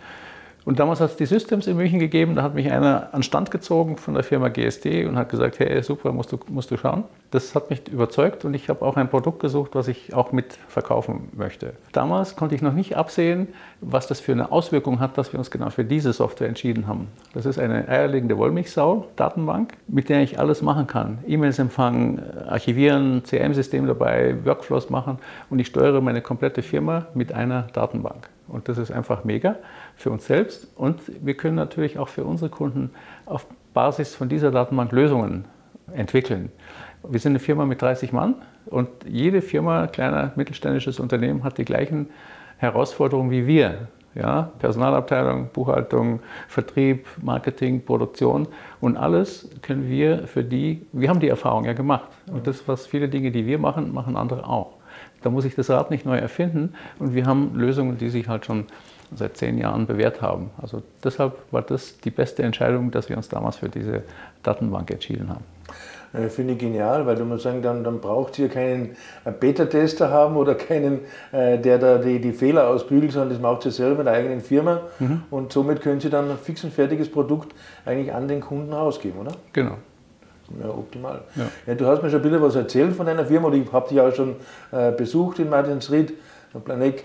Und 0.64 0.78
damals 0.78 1.00
hat 1.00 1.10
es 1.10 1.16
die 1.16 1.26
Systems 1.26 1.66
in 1.66 1.76
München 1.76 1.98
gegeben, 1.98 2.36
da 2.36 2.42
hat 2.42 2.54
mich 2.54 2.70
einer 2.70 3.08
an 3.12 3.22
Stand 3.22 3.50
gezogen 3.50 3.96
von 3.96 4.14
der 4.14 4.22
Firma 4.22 4.48
GSD 4.48 5.06
und 5.06 5.16
hat 5.16 5.28
gesagt, 5.28 5.58
hey, 5.58 5.82
super, 5.82 6.12
musst 6.12 6.30
du, 6.30 6.38
musst 6.48 6.70
du 6.70 6.76
schauen. 6.76 7.04
Das 7.32 7.54
hat 7.54 7.70
mich 7.70 7.88
überzeugt 7.88 8.44
und 8.44 8.54
ich 8.54 8.68
habe 8.68 8.84
auch 8.84 8.96
ein 8.96 9.08
Produkt 9.08 9.40
gesucht, 9.40 9.74
was 9.74 9.88
ich 9.88 10.14
auch 10.14 10.30
mit 10.30 10.58
verkaufen 10.68 11.30
möchte. 11.36 11.72
Damals 11.92 12.36
konnte 12.36 12.54
ich 12.54 12.62
noch 12.62 12.74
nicht 12.74 12.96
absehen, 12.96 13.48
was 13.80 14.06
das 14.06 14.20
für 14.20 14.32
eine 14.32 14.52
Auswirkung 14.52 15.00
hat, 15.00 15.18
dass 15.18 15.32
wir 15.32 15.38
uns 15.38 15.50
genau 15.50 15.70
für 15.70 15.84
diese 15.84 16.12
Software 16.12 16.48
entschieden 16.48 16.86
haben. 16.86 17.08
Das 17.34 17.46
ist 17.46 17.58
eine 17.58 17.88
eierlegende 17.88 18.38
Wollmilchsau-Datenbank, 18.38 19.74
mit 19.88 20.08
der 20.08 20.22
ich 20.22 20.38
alles 20.38 20.62
machen 20.62 20.86
kann. 20.86 21.18
E-Mails 21.26 21.58
empfangen, 21.58 22.22
archivieren, 22.46 23.22
CRM-System 23.24 23.86
dabei, 23.86 24.36
Workflows 24.44 24.90
machen 24.90 25.18
und 25.50 25.58
ich 25.58 25.66
steuere 25.66 26.00
meine 26.00 26.20
komplette 26.20 26.62
Firma 26.62 27.06
mit 27.14 27.32
einer 27.32 27.62
Datenbank. 27.72 28.28
Und 28.52 28.68
das 28.68 28.78
ist 28.78 28.92
einfach 28.92 29.24
mega 29.24 29.56
für 29.96 30.10
uns 30.10 30.26
selbst. 30.26 30.68
Und 30.76 31.00
wir 31.24 31.34
können 31.34 31.56
natürlich 31.56 31.98
auch 31.98 32.08
für 32.08 32.24
unsere 32.24 32.50
Kunden 32.50 32.90
auf 33.26 33.46
Basis 33.72 34.14
von 34.14 34.28
dieser 34.28 34.50
Datenbank 34.50 34.92
Lösungen 34.92 35.46
entwickeln. 35.92 36.52
Wir 37.02 37.18
sind 37.18 37.32
eine 37.32 37.38
Firma 37.38 37.64
mit 37.64 37.82
30 37.82 38.12
Mann 38.12 38.36
und 38.66 38.88
jede 39.06 39.42
Firma, 39.42 39.86
kleiner 39.86 40.32
mittelständisches 40.36 41.00
Unternehmen, 41.00 41.42
hat 41.42 41.58
die 41.58 41.64
gleichen 41.64 42.10
Herausforderungen 42.58 43.30
wie 43.30 43.46
wir. 43.46 43.88
Ja, 44.14 44.52
Personalabteilung, 44.58 45.48
Buchhaltung, 45.54 46.20
Vertrieb, 46.46 47.06
Marketing, 47.22 47.82
Produktion 47.82 48.46
und 48.78 48.98
alles 48.98 49.48
können 49.62 49.88
wir 49.88 50.26
für 50.26 50.44
die, 50.44 50.84
wir 50.92 51.08
haben 51.08 51.20
die 51.20 51.30
Erfahrung 51.30 51.64
ja 51.64 51.72
gemacht. 51.72 52.08
Und 52.30 52.46
das, 52.46 52.68
was 52.68 52.86
viele 52.86 53.08
Dinge, 53.08 53.30
die 53.30 53.46
wir 53.46 53.58
machen, 53.58 53.94
machen 53.94 54.14
andere 54.18 54.46
auch. 54.46 54.74
Da 55.22 55.30
muss 55.30 55.44
ich 55.44 55.54
das 55.54 55.70
Rad 55.70 55.90
nicht 55.90 56.04
neu 56.04 56.16
erfinden 56.16 56.74
und 56.98 57.14
wir 57.14 57.26
haben 57.26 57.52
Lösungen, 57.54 57.98
die 57.98 58.10
sich 58.10 58.28
halt 58.28 58.44
schon 58.46 58.66
seit 59.14 59.36
zehn 59.36 59.58
Jahren 59.58 59.86
bewährt 59.86 60.22
haben. 60.22 60.50
Also 60.60 60.82
deshalb 61.04 61.34
war 61.50 61.62
das 61.62 61.98
die 61.98 62.10
beste 62.10 62.42
Entscheidung, 62.42 62.90
dass 62.90 63.08
wir 63.08 63.16
uns 63.16 63.28
damals 63.28 63.56
für 63.56 63.68
diese 63.68 64.02
Datenbank 64.42 64.90
entschieden 64.90 65.28
haben. 65.28 65.44
Äh, 66.12 66.28
finde 66.28 66.54
ich 66.54 66.58
genial, 66.58 67.06
weil 67.06 67.16
du 67.16 67.24
musst 67.24 67.44
sagen, 67.44 67.62
dann, 67.62 67.84
dann 67.84 68.00
braucht 68.00 68.38
ihr 68.38 68.48
keinen 68.48 68.96
äh, 69.24 69.32
Beta-Tester 69.32 70.10
haben 70.10 70.36
oder 70.36 70.54
keinen, 70.54 71.00
äh, 71.32 71.58
der 71.58 71.78
da 71.78 71.98
die, 71.98 72.20
die 72.20 72.32
Fehler 72.32 72.68
ausbügelt, 72.68 73.12
sondern 73.12 73.30
das 73.30 73.40
macht 73.40 73.64
ihr 73.64 73.70
selber 73.70 74.00
in 74.00 74.06
der 74.06 74.14
eigenen 74.14 74.40
Firma 74.40 74.82
mhm. 74.98 75.22
und 75.30 75.52
somit 75.52 75.80
können 75.80 76.00
sie 76.00 76.10
dann 76.10 76.30
ein 76.30 76.36
fix 76.36 76.64
und 76.64 76.72
fertiges 76.72 77.10
Produkt 77.10 77.54
eigentlich 77.86 78.12
an 78.12 78.28
den 78.28 78.40
Kunden 78.40 78.72
rausgeben, 78.72 79.20
oder? 79.20 79.32
Genau. 79.52 79.76
Ja, 80.60 80.68
optimal. 80.70 81.22
Ja. 81.36 81.44
ja. 81.66 81.74
du 81.74 81.86
hast 81.86 82.02
mir 82.02 82.10
schon 82.10 82.20
ein 82.20 82.22
bisschen 82.22 82.42
was 82.42 82.56
erzählt 82.56 82.94
von 82.94 83.06
deiner 83.06 83.24
Firma 83.24 83.48
und 83.48 83.54
ich 83.54 83.72
habe 83.72 83.88
dich 83.88 84.00
auch 84.00 84.14
schon 84.14 84.36
äh, 84.70 84.92
besucht 84.92 85.38
in 85.38 85.48
Martinsried, 85.48 86.14
Planek. 86.64 87.04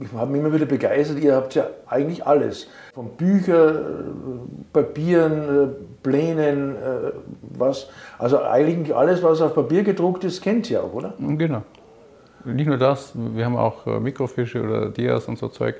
Ich 0.00 0.12
habe 0.12 0.30
mich 0.30 0.40
immer 0.40 0.52
wieder 0.52 0.66
begeistert, 0.66 1.18
ihr 1.20 1.34
habt 1.34 1.54
ja 1.54 1.66
eigentlich 1.86 2.26
alles. 2.26 2.68
Von 2.94 3.10
Büchern, 3.16 3.76
äh, 3.76 4.72
Papieren, 4.72 5.32
äh, 5.42 5.68
Plänen, 6.02 6.76
äh, 6.76 7.12
was. 7.42 7.88
Also 8.18 8.42
eigentlich 8.42 8.94
alles, 8.94 9.22
was 9.22 9.40
auf 9.40 9.54
Papier 9.54 9.82
gedruckt 9.82 10.24
ist, 10.24 10.42
kennt 10.42 10.70
ihr 10.70 10.82
auch, 10.82 10.92
oder? 10.92 11.14
Genau. 11.18 11.62
Nicht 12.44 12.66
nur 12.66 12.78
das, 12.78 13.12
wir 13.14 13.44
haben 13.44 13.56
auch 13.56 13.84
Mikrofische 14.00 14.62
oder 14.62 14.90
Dias 14.90 15.26
und 15.26 15.38
so 15.38 15.48
Zeug 15.48 15.74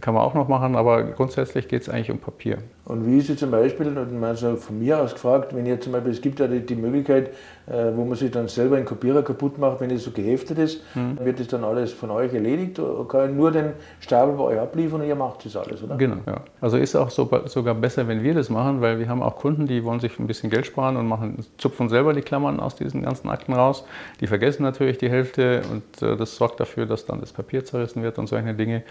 kann 0.00 0.14
man 0.14 0.22
auch 0.22 0.34
noch 0.34 0.48
machen, 0.48 0.76
aber 0.76 1.02
grundsätzlich 1.02 1.66
geht 1.66 1.82
es 1.82 1.88
eigentlich 1.88 2.10
um 2.10 2.18
Papier. 2.18 2.58
Und 2.84 3.06
wie 3.06 3.18
ist 3.18 3.30
es 3.30 3.38
zum 3.38 3.50
Beispiel, 3.50 3.96
also 4.22 4.56
von 4.56 4.78
mir 4.78 5.00
aus 5.00 5.12
gefragt, 5.12 5.54
wenn 5.54 5.66
ihr 5.66 5.80
zum 5.80 5.92
Beispiel, 5.92 6.12
es 6.12 6.20
gibt 6.20 6.40
ja 6.40 6.46
die, 6.46 6.60
die 6.60 6.74
Möglichkeit, 6.74 7.30
äh, 7.66 7.92
wo 7.94 8.04
man 8.04 8.16
sich 8.16 8.30
dann 8.30 8.48
selber 8.48 8.76
einen 8.76 8.84
Kopierer 8.84 9.22
kaputt 9.22 9.58
macht, 9.58 9.80
wenn 9.80 9.90
es 9.90 10.04
so 10.04 10.10
geheftet 10.10 10.58
ist, 10.58 10.82
mhm. 10.94 11.24
wird 11.24 11.38
das 11.38 11.48
dann 11.48 11.62
alles 11.62 11.92
von 11.92 12.10
euch 12.10 12.32
erledigt 12.34 12.78
oder 12.78 13.06
kann 13.06 13.30
ich 13.30 13.36
nur 13.36 13.52
den 13.52 13.72
Stapel 14.00 14.34
bei 14.34 14.42
euch 14.42 14.58
abliefern 14.58 15.00
und 15.00 15.06
ihr 15.06 15.14
macht 15.14 15.44
das 15.44 15.56
alles, 15.56 15.82
oder? 15.82 15.96
Genau, 15.96 16.16
ja. 16.26 16.40
Also 16.60 16.78
ist 16.78 16.96
auch 16.96 17.10
so, 17.10 17.30
sogar 17.46 17.74
besser, 17.74 18.08
wenn 18.08 18.22
wir 18.22 18.34
das 18.34 18.50
machen, 18.50 18.80
weil 18.80 18.98
wir 18.98 19.08
haben 19.08 19.22
auch 19.22 19.36
Kunden, 19.36 19.66
die 19.66 19.84
wollen 19.84 20.00
sich 20.00 20.18
ein 20.18 20.26
bisschen 20.26 20.50
Geld 20.50 20.66
sparen 20.66 20.96
und 20.96 21.06
machen, 21.06 21.44
zupfen 21.58 21.88
selber 21.88 22.12
die 22.12 22.22
Klammern 22.22 22.58
aus 22.58 22.74
diesen 22.76 23.02
ganzen 23.02 23.28
Akten 23.28 23.52
raus. 23.52 23.84
Die 24.20 24.26
vergessen 24.26 24.62
natürlich 24.62 24.98
die 24.98 25.10
Hälfte 25.10 25.62
und 25.70 26.02
äh, 26.02 26.16
das 26.16 26.36
sorgt 26.36 26.58
dafür, 26.60 26.86
dass 26.86 27.06
dann 27.06 27.20
das 27.20 27.32
Papier 27.32 27.64
zerrissen 27.64 28.02
wird 28.02 28.18
und 28.18 28.28
solche 28.28 28.54
Dinge. 28.54 28.82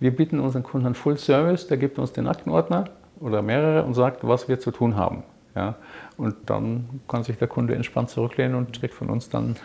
Wir 0.00 0.16
bieten 0.16 0.40
unseren 0.40 0.62
Kunden 0.62 0.94
Full 0.94 1.18
Service, 1.18 1.66
der 1.66 1.76
gibt 1.76 1.98
uns 1.98 2.12
den 2.12 2.26
Aktenordner 2.26 2.86
oder 3.20 3.42
mehrere 3.42 3.84
und 3.84 3.94
sagt, 3.94 4.26
was 4.26 4.48
wir 4.48 4.58
zu 4.58 4.70
tun 4.70 4.96
haben. 4.96 5.22
Ja? 5.54 5.76
Und 6.16 6.36
dann 6.46 7.00
kann 7.06 7.22
sich 7.22 7.36
der 7.36 7.48
Kunde 7.48 7.74
entspannt 7.74 8.08
zurücklehnen 8.08 8.56
und 8.56 8.72
kriegt 8.72 8.94
von 8.94 9.10
uns 9.10 9.28
dann 9.28 9.56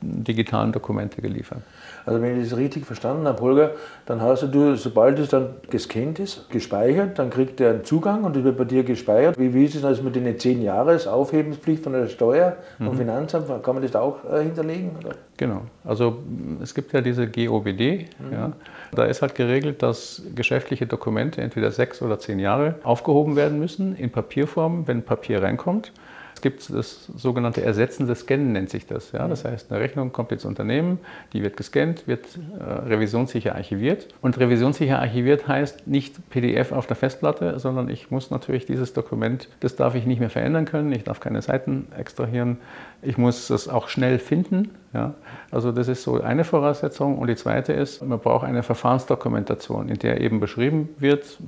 digitalen 0.00 0.72
Dokumente 0.72 1.20
geliefert. 1.20 1.62
Also 2.06 2.22
wenn 2.22 2.40
ich 2.40 2.48
das 2.48 2.58
richtig 2.58 2.86
verstanden 2.86 3.26
habe, 3.26 3.40
Holger, 3.42 3.72
dann 4.06 4.22
hast 4.22 4.42
du, 4.42 4.76
sobald 4.76 5.18
es 5.18 5.28
dann 5.28 5.50
gescannt 5.68 6.18
ist, 6.18 6.48
gespeichert, 6.48 7.18
dann 7.18 7.28
kriegt 7.28 7.60
er 7.60 7.70
einen 7.70 7.84
Zugang 7.84 8.24
und 8.24 8.34
das 8.34 8.44
wird 8.44 8.56
bei 8.56 8.64
dir 8.64 8.82
gespeichert. 8.82 9.38
Wie, 9.38 9.52
wie 9.52 9.64
ist 9.64 9.74
es 9.74 9.84
also 9.84 10.02
mit 10.02 10.16
den 10.16 10.38
10 10.38 10.62
Jahres 10.62 11.06
Aufhebungspflicht 11.06 11.82
von 11.82 11.92
der 11.92 12.08
Steuer, 12.08 12.56
vom 12.78 12.94
mhm. 12.94 12.98
Finanzamt? 12.98 13.62
Kann 13.62 13.74
man 13.74 13.82
das 13.82 13.94
auch 13.94 14.24
äh, 14.32 14.42
hinterlegen? 14.42 14.92
Oder? 15.04 15.16
Genau. 15.36 15.62
Also 15.84 16.18
es 16.62 16.74
gibt 16.74 16.92
ja 16.92 17.00
diese 17.00 17.26
GOBD. 17.26 18.08
Mhm. 18.18 18.32
Ja. 18.32 18.52
Da 18.92 19.04
ist 19.04 19.20
halt 19.20 19.34
geregelt, 19.34 19.82
dass 19.82 20.22
geschäftliche 20.34 20.86
Dokumente 20.86 21.42
entweder 21.42 21.70
sechs 21.70 22.00
oder 22.00 22.18
zehn 22.18 22.38
Jahre 22.38 22.76
aufgehoben 22.84 23.36
werden 23.36 23.58
müssen 23.58 23.94
in 23.96 24.10
Papierform, 24.10 24.86
wenn 24.86 25.02
Papier 25.02 25.42
reinkommt. 25.42 25.92
Es 26.38 26.42
gibt 26.42 26.72
das 26.72 27.06
sogenannte 27.16 27.64
ersetzende 27.64 28.14
Scannen, 28.14 28.52
nennt 28.52 28.70
sich 28.70 28.86
das. 28.86 29.10
Ja? 29.10 29.26
Das 29.26 29.44
heißt, 29.44 29.72
eine 29.72 29.80
Rechnung 29.80 30.12
kommt 30.12 30.30
ins 30.30 30.44
Unternehmen, 30.44 31.00
die 31.32 31.42
wird 31.42 31.56
gescannt, 31.56 32.06
wird 32.06 32.26
äh, 32.60 32.62
revisionssicher 32.62 33.56
archiviert. 33.56 34.06
Und 34.20 34.38
revisionssicher 34.38 35.00
archiviert 35.00 35.48
heißt 35.48 35.88
nicht 35.88 36.30
PDF 36.30 36.70
auf 36.70 36.86
der 36.86 36.94
Festplatte, 36.94 37.58
sondern 37.58 37.88
ich 37.88 38.12
muss 38.12 38.30
natürlich 38.30 38.66
dieses 38.66 38.92
Dokument, 38.92 39.48
das 39.58 39.74
darf 39.74 39.96
ich 39.96 40.06
nicht 40.06 40.20
mehr 40.20 40.30
verändern 40.30 40.64
können, 40.64 40.92
ich 40.92 41.02
darf 41.02 41.18
keine 41.18 41.42
Seiten 41.42 41.88
extrahieren, 41.98 42.58
ich 43.02 43.18
muss 43.18 43.50
es 43.50 43.68
auch 43.68 43.88
schnell 43.88 44.20
finden. 44.20 44.70
Ja? 44.94 45.14
Also 45.50 45.72
das 45.72 45.88
ist 45.88 46.04
so 46.04 46.20
eine 46.20 46.44
Voraussetzung. 46.44 47.18
Und 47.18 47.26
die 47.26 47.36
zweite 47.36 47.72
ist, 47.72 48.00
man 48.00 48.20
braucht 48.20 48.44
eine 48.44 48.62
Verfahrensdokumentation, 48.62 49.88
in 49.88 49.98
der 49.98 50.20
eben 50.20 50.38
beschrieben 50.38 50.88
wird, 50.98 51.38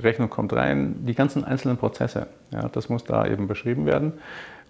Rechnung 0.00 0.30
kommt 0.30 0.52
rein, 0.52 0.96
die 1.06 1.14
ganzen 1.14 1.44
einzelnen 1.44 1.76
Prozesse. 1.76 2.26
Ja? 2.50 2.68
Das 2.68 2.88
muss 2.88 3.04
da 3.04 3.26
eben 3.26 3.46
beschrieben 3.48 3.86
werden. 3.86 4.14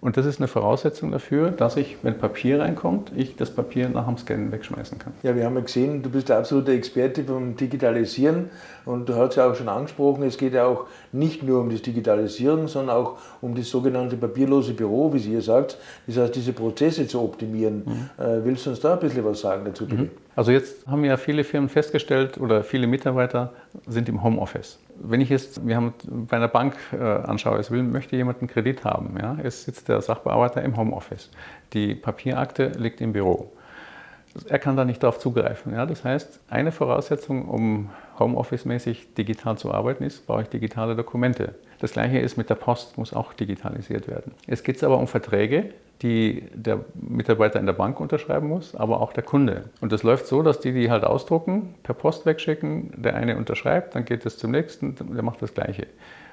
Und 0.01 0.17
das 0.17 0.25
ist 0.25 0.39
eine 0.39 0.47
Voraussetzung 0.47 1.11
dafür, 1.11 1.51
dass 1.51 1.77
ich, 1.77 1.97
wenn 2.01 2.17
Papier 2.17 2.59
reinkommt, 2.59 3.11
ich 3.15 3.35
das 3.35 3.51
Papier 3.51 3.87
nach 3.87 4.07
dem 4.07 4.17
Scannen 4.17 4.51
wegschmeißen 4.51 4.97
kann. 4.97 5.13
Ja, 5.21 5.35
wir 5.35 5.45
haben 5.45 5.53
ja 5.53 5.61
gesehen, 5.61 6.01
du 6.01 6.09
bist 6.09 6.29
der 6.29 6.39
absolute 6.39 6.71
Experte 6.71 7.21
beim 7.21 7.55
Digitalisieren 7.55 8.49
und 8.85 9.07
du 9.07 9.15
hast 9.15 9.35
ja 9.35 9.49
auch 9.49 9.53
schon 9.53 9.69
angesprochen, 9.69 10.23
es 10.23 10.39
geht 10.39 10.53
ja 10.53 10.65
auch 10.65 10.87
nicht 11.11 11.43
nur 11.43 11.61
um 11.61 11.69
das 11.69 11.83
Digitalisieren, 11.83 12.67
sondern 12.67 12.97
auch 12.97 13.19
um 13.41 13.53
das 13.53 13.69
sogenannte 13.69 14.17
papierlose 14.17 14.73
Büro, 14.73 15.13
wie 15.13 15.19
Sie 15.19 15.29
hier 15.29 15.43
sagt. 15.43 15.77
Das 16.07 16.17
heißt, 16.17 16.35
diese 16.35 16.53
Prozesse 16.53 17.07
zu 17.07 17.21
optimieren. 17.21 17.83
Mhm. 17.85 18.23
Äh, 18.23 18.43
willst 18.43 18.65
du 18.65 18.71
uns 18.71 18.79
da 18.79 18.93
ein 18.93 18.99
bisschen 18.99 19.23
was 19.23 19.41
sagen 19.41 19.65
dazu, 19.65 19.85
bitte? 19.85 20.03
Mhm. 20.03 20.09
Also 20.35 20.51
jetzt 20.51 20.87
haben 20.87 21.03
ja 21.03 21.17
viele 21.17 21.43
Firmen 21.43 21.69
festgestellt 21.69 22.37
oder 22.37 22.63
viele 22.63 22.87
Mitarbeiter 22.87 23.51
sind 23.85 24.07
im 24.07 24.23
Homeoffice. 24.23 24.79
Wenn 24.95 25.19
ich 25.19 25.29
jetzt, 25.29 25.67
wir 25.67 25.75
haben 25.75 25.93
bei 26.07 26.37
einer 26.37 26.47
Bank 26.47 26.75
äh, 26.93 27.03
anschaue, 27.03 27.59
es 27.59 27.69
will, 27.69 27.83
möchte 27.83 28.15
jemand 28.15 28.39
einen 28.39 28.47
Kredit 28.47 28.85
haben, 28.85 29.17
ja, 29.19 29.37
es 29.43 29.65
sitzt 29.65 29.89
der 29.89 30.01
Sachbearbeiter 30.01 30.61
im 30.61 30.77
Homeoffice. 30.77 31.29
Die 31.73 31.95
Papierakte 31.95 32.69
liegt 32.77 33.01
im 33.01 33.11
Büro. 33.13 33.51
Er 34.47 34.59
kann 34.59 34.77
da 34.77 34.85
nicht 34.85 35.03
darauf 35.03 35.19
zugreifen. 35.19 35.73
Ja? 35.73 35.85
Das 35.85 36.05
heißt, 36.05 36.39
eine 36.49 36.71
Voraussetzung, 36.71 37.49
um 37.49 37.89
Homeoffice-mäßig 38.17 39.13
digital 39.15 39.57
zu 39.57 39.73
arbeiten, 39.73 40.05
ist, 40.05 40.25
brauche 40.25 40.43
ich 40.43 40.47
digitale 40.47 40.95
Dokumente. 40.95 41.55
Das 41.79 41.91
gleiche 41.93 42.19
ist 42.19 42.37
mit 42.37 42.49
der 42.49 42.55
Post, 42.55 42.97
muss 42.97 43.13
auch 43.13 43.33
digitalisiert 43.33 44.07
werden. 44.07 44.33
Es 44.47 44.63
geht 44.63 44.81
aber 44.83 44.97
um 44.97 45.07
Verträge, 45.07 45.73
die 46.01 46.43
der 46.53 46.79
Mitarbeiter 46.95 47.59
in 47.59 47.65
der 47.65 47.73
Bank 47.73 47.99
unterschreiben 47.99 48.47
muss, 48.47 48.75
aber 48.75 49.01
auch 49.01 49.13
der 49.13 49.23
Kunde. 49.23 49.65
Und 49.81 49.91
das 49.91 50.03
läuft 50.03 50.25
so, 50.27 50.41
dass 50.41 50.59
die 50.59 50.71
die 50.71 50.89
halt 50.89 51.03
ausdrucken, 51.03 51.75
per 51.83 51.93
Post 51.93 52.25
wegschicken, 52.25 52.91
der 53.01 53.15
eine 53.15 53.37
unterschreibt, 53.37 53.95
dann 53.95 54.05
geht 54.05 54.25
es 54.25 54.37
zum 54.37 54.51
nächsten, 54.51 54.95
der 54.95 55.23
macht 55.23 55.41
das 55.41 55.53
Gleiche. 55.53 55.87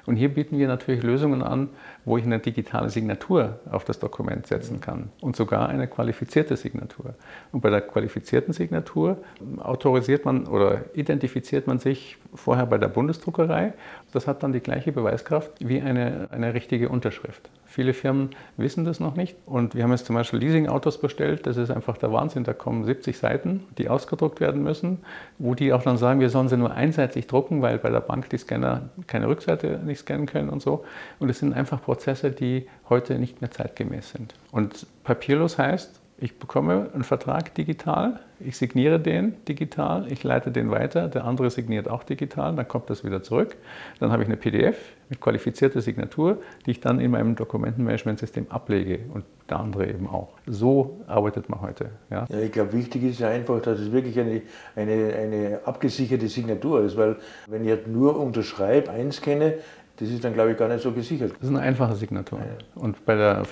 Und 0.05 0.15
hier 0.15 0.29
bieten 0.29 0.57
wir 0.57 0.67
natürlich 0.67 1.03
Lösungen 1.03 1.43
an, 1.43 1.69
wo 2.03 2.17
ich 2.17 2.23
eine 2.23 2.39
digitale 2.39 2.89
Signatur 2.89 3.59
auf 3.69 3.83
das 3.83 3.99
Dokument 3.99 4.47
setzen 4.47 4.81
kann 4.81 5.09
und 5.21 5.35
sogar 5.35 5.69
eine 5.69 5.87
qualifizierte 5.87 6.57
Signatur. 6.57 7.13
Und 7.51 7.61
bei 7.61 7.69
der 7.69 7.81
qualifizierten 7.81 8.53
Signatur 8.53 9.17
autorisiert 9.59 10.25
man 10.25 10.47
oder 10.47 10.81
identifiziert 10.95 11.67
man 11.67 11.77
sich 11.77 12.17
vorher 12.33 12.65
bei 12.65 12.79
der 12.79 12.87
Bundesdruckerei. 12.87 13.73
Das 14.11 14.25
hat 14.25 14.41
dann 14.41 14.51
die 14.51 14.61
gleiche 14.61 14.91
Beweiskraft 14.91 15.51
wie 15.59 15.79
eine, 15.79 16.27
eine 16.31 16.55
richtige 16.55 16.89
Unterschrift. 16.89 17.49
Viele 17.71 17.93
Firmen 17.93 18.31
wissen 18.57 18.83
das 18.83 18.99
noch 18.99 19.15
nicht. 19.15 19.37
Und 19.45 19.75
wir 19.75 19.83
haben 19.83 19.91
jetzt 19.91 20.07
zum 20.07 20.15
Beispiel 20.15 20.39
Leasing-Autos 20.39 20.99
bestellt. 20.99 21.45
Das 21.45 21.55
ist 21.55 21.69
einfach 21.69 21.97
der 21.97 22.11
Wahnsinn. 22.11 22.43
Da 22.43 22.53
kommen 22.53 22.83
70 22.83 23.15
Seiten, 23.15 23.67
die 23.77 23.89
ausgedruckt 23.89 24.39
werden 24.39 24.63
müssen, 24.63 24.97
wo 25.37 25.53
die 25.53 25.71
auch 25.71 25.83
dann 25.83 25.97
sagen, 25.97 26.19
wir 26.19 26.31
sollen 26.31 26.49
sie 26.49 26.57
nur 26.57 26.73
einseitig 26.73 27.27
drucken, 27.27 27.61
weil 27.61 27.77
bei 27.77 27.91
der 27.91 27.99
Bank 27.99 28.27
die 28.31 28.39
Scanner 28.39 28.89
keine 29.05 29.27
Rückseite 29.27 29.79
nicht 29.85 29.99
scannen 29.99 30.25
können 30.25 30.49
und 30.49 30.63
so. 30.63 30.83
Und 31.19 31.29
es 31.29 31.37
sind 31.37 31.53
einfach 31.53 31.79
Prozesse, 31.79 32.31
die 32.31 32.67
heute 32.89 33.19
nicht 33.19 33.39
mehr 33.39 33.51
zeitgemäß 33.51 34.13
sind. 34.13 34.33
Und 34.51 34.87
papierlos 35.03 35.59
heißt, 35.59 36.01
ich 36.21 36.37
bekomme 36.37 36.89
einen 36.93 37.03
Vertrag 37.03 37.55
digital, 37.55 38.19
ich 38.39 38.57
signiere 38.57 38.99
den 38.99 39.35
digital, 39.45 40.11
ich 40.11 40.23
leite 40.23 40.51
den 40.51 40.71
weiter, 40.71 41.07
der 41.07 41.25
andere 41.25 41.49
signiert 41.49 41.89
auch 41.89 42.03
digital, 42.03 42.55
dann 42.55 42.67
kommt 42.67 42.89
das 42.89 43.03
wieder 43.03 43.21
zurück. 43.21 43.57
Dann 43.99 44.11
habe 44.11 44.23
ich 44.23 44.29
eine 44.29 44.37
PDF 44.37 44.77
mit 45.09 45.19
qualifizierter 45.19 45.81
Signatur, 45.81 46.37
die 46.65 46.71
ich 46.71 46.79
dann 46.79 46.99
in 46.99 47.11
meinem 47.11 47.35
Dokumentenmanagementsystem 47.35 48.47
ablege 48.49 48.99
und 49.13 49.25
der 49.49 49.59
andere 49.59 49.87
eben 49.87 50.07
auch. 50.07 50.29
So 50.45 51.01
arbeitet 51.07 51.49
man 51.49 51.61
heute. 51.61 51.89
Ja, 52.09 52.27
ja 52.29 52.39
ich 52.39 52.51
glaube, 52.51 52.73
wichtig 52.73 53.03
ist 53.03 53.19
ja 53.19 53.29
einfach, 53.29 53.61
dass 53.61 53.79
es 53.79 53.91
wirklich 53.91 54.19
eine, 54.19 54.41
eine, 54.75 55.13
eine 55.15 55.59
abgesicherte 55.65 56.27
Signatur 56.27 56.83
ist, 56.83 56.95
weil 56.95 57.17
wenn 57.47 57.67
ich 57.67 57.87
nur 57.87 58.19
unterschreibe, 58.19 58.91
einscanne, 58.91 59.55
das 59.99 60.09
ist 60.09 60.23
dann, 60.23 60.33
glaube 60.33 60.51
ich, 60.51 60.57
gar 60.57 60.69
nicht 60.69 60.81
so 60.81 60.91
gesichert. 60.91 61.33
Das 61.33 61.49
ist 61.49 61.49
eine 61.49 61.59
einfache 61.59 61.95
Signatur. 61.95 62.39
Ja. 62.39 62.81
Und 62.81 63.05
bei 63.05 63.15
der, 63.15 63.43